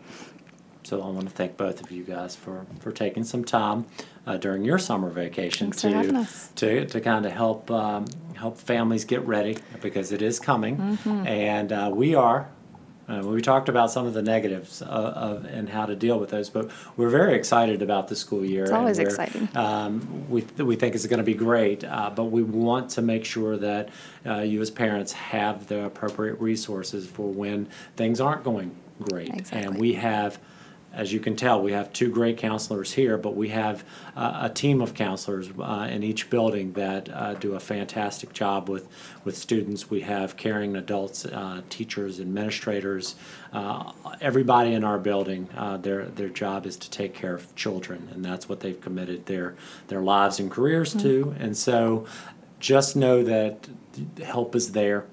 So 0.91 1.01
I 1.01 1.05
want 1.07 1.21
to 1.29 1.33
thank 1.33 1.55
both 1.55 1.81
of 1.81 1.89
you 1.89 2.03
guys 2.03 2.35
for, 2.35 2.65
for 2.81 2.91
taking 2.91 3.23
some 3.23 3.45
time 3.45 3.85
uh, 4.27 4.35
during 4.35 4.65
your 4.65 4.77
summer 4.77 5.09
vacation 5.09 5.71
to 5.71 6.27
to 6.55 6.85
to 6.85 6.99
kind 6.99 7.25
of 7.25 7.31
help 7.31 7.71
um, 7.71 8.07
help 8.35 8.57
families 8.57 9.05
get 9.05 9.25
ready 9.25 9.57
because 9.81 10.11
it 10.11 10.21
is 10.21 10.37
coming, 10.37 10.75
Mm-hmm. 10.75 11.27
and 11.27 11.71
uh, 11.71 11.89
we 11.93 12.13
are. 12.13 12.49
Uh, 13.07 13.21
we 13.23 13.41
talked 13.41 13.69
about 13.69 13.89
some 13.89 14.05
of 14.05 14.13
the 14.13 14.21
negatives 14.21 14.81
of, 14.81 14.89
of 14.89 15.45
and 15.45 15.69
how 15.69 15.85
to 15.85 15.95
deal 15.95 16.19
with 16.19 16.29
those, 16.29 16.49
but 16.49 16.69
we're 16.97 17.09
very 17.09 17.35
excited 17.35 17.81
about 17.81 18.09
the 18.09 18.15
school 18.17 18.43
year. 18.43 18.63
It's 18.63 18.73
always 18.73 18.99
exciting. 18.99 19.47
Um, 19.55 20.29
we 20.29 20.41
we 20.57 20.75
think 20.75 20.93
it's 20.93 21.07
going 21.07 21.19
to 21.19 21.23
be 21.23 21.33
great, 21.35 21.85
uh, 21.85 22.09
but 22.13 22.25
we 22.25 22.43
want 22.43 22.89
to 22.91 23.01
make 23.01 23.23
sure 23.23 23.55
that 23.55 23.87
uh, 24.25 24.39
you 24.39 24.59
as 24.59 24.69
parents 24.69 25.13
have 25.13 25.67
the 25.67 25.85
appropriate 25.85 26.37
resources 26.41 27.07
for 27.07 27.31
when 27.31 27.69
things 27.95 28.19
aren't 28.19 28.43
going 28.43 28.75
great, 29.09 29.53
and 29.53 29.79
we 29.79 29.93
have 29.93 30.37
as 30.93 31.13
you 31.13 31.19
can 31.19 31.35
tell, 31.35 31.61
we 31.61 31.71
have 31.71 31.93
two 31.93 32.09
great 32.09 32.37
counselors 32.37 32.91
here, 32.91 33.17
but 33.17 33.35
we 33.35 33.49
have 33.49 33.85
uh, 34.15 34.39
a 34.43 34.49
team 34.49 34.81
of 34.81 34.93
counselors 34.93 35.49
uh, 35.57 35.87
in 35.89 36.03
each 36.03 36.29
building 36.29 36.73
that 36.73 37.09
uh, 37.09 37.33
do 37.35 37.55
a 37.55 37.59
fantastic 37.59 38.33
job 38.33 38.67
with, 38.67 38.89
with 39.23 39.37
students. 39.37 39.89
We 39.89 40.01
have 40.01 40.35
caring 40.35 40.75
adults, 40.75 41.25
uh, 41.25 41.61
teachers, 41.69 42.19
administrators, 42.19 43.15
uh, 43.53 43.93
everybody 44.19 44.73
in 44.73 44.83
our 44.83 44.99
building. 44.99 45.47
Uh, 45.55 45.77
their 45.77 46.05
their 46.05 46.29
job 46.29 46.65
is 46.65 46.75
to 46.77 46.89
take 46.89 47.13
care 47.13 47.35
of 47.35 47.55
children, 47.55 48.09
and 48.11 48.23
that's 48.23 48.49
what 48.49 48.59
they've 48.59 48.79
committed 48.79 49.25
their 49.27 49.55
their 49.87 50.01
lives 50.01 50.39
and 50.39 50.51
careers 50.51 50.93
to. 50.95 51.35
And 51.39 51.55
so, 51.55 52.05
just 52.59 52.95
know 52.95 53.23
that 53.23 53.69
help 54.23 54.55
is 54.55 54.73
there 54.73 55.05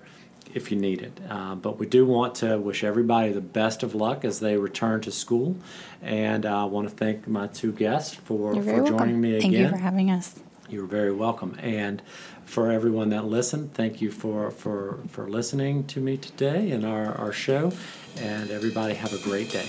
if 0.55 0.71
you 0.71 0.79
need 0.79 1.03
it. 1.03 1.21
Uh, 1.29 1.55
but 1.55 1.79
we 1.79 1.87
do 1.87 2.07
want 2.07 2.35
to 2.37 2.59
wish 2.59 2.85
everybody 2.85 3.33
the 3.33 3.41
best 3.41 3.83
of 3.83 3.95
luck 3.95 4.25
as 4.25 4.41
they 4.41 4.57
return 4.57 5.01
to 5.03 5.11
school. 5.11 5.57
And 6.03 6.47
I 6.47 6.65
want 6.65 6.89
to 6.89 6.95
thank 6.95 7.27
my 7.27 7.47
two 7.47 7.73
guests 7.73 8.15
for, 8.15 8.55
for 8.55 8.63
joining 8.63 8.95
welcome. 8.95 9.21
me 9.21 9.37
again. 9.37 9.41
Thank 9.41 9.55
you 9.55 9.69
for 9.69 9.77
having 9.77 10.11
us. 10.11 10.41
You're 10.69 10.87
very 10.87 11.13
welcome. 11.13 11.57
And 11.61 12.03
for 12.45 12.71
everyone 12.71 13.11
that 13.11 13.25
listened, 13.25 13.75
thank 13.75 14.01
you 14.01 14.11
for, 14.11 14.51
for, 14.51 14.99
for 15.09 15.29
listening 15.29 15.85
to 15.89 16.01
me 16.01 16.17
today 16.17 16.71
and 16.71 16.85
our, 16.85 17.15
our 17.15 17.33
show. 17.33 17.73
And 18.19 18.51
everybody 18.51 18.95
have 18.95 19.13
a 19.13 19.19
great 19.19 19.51
day. 19.51 19.69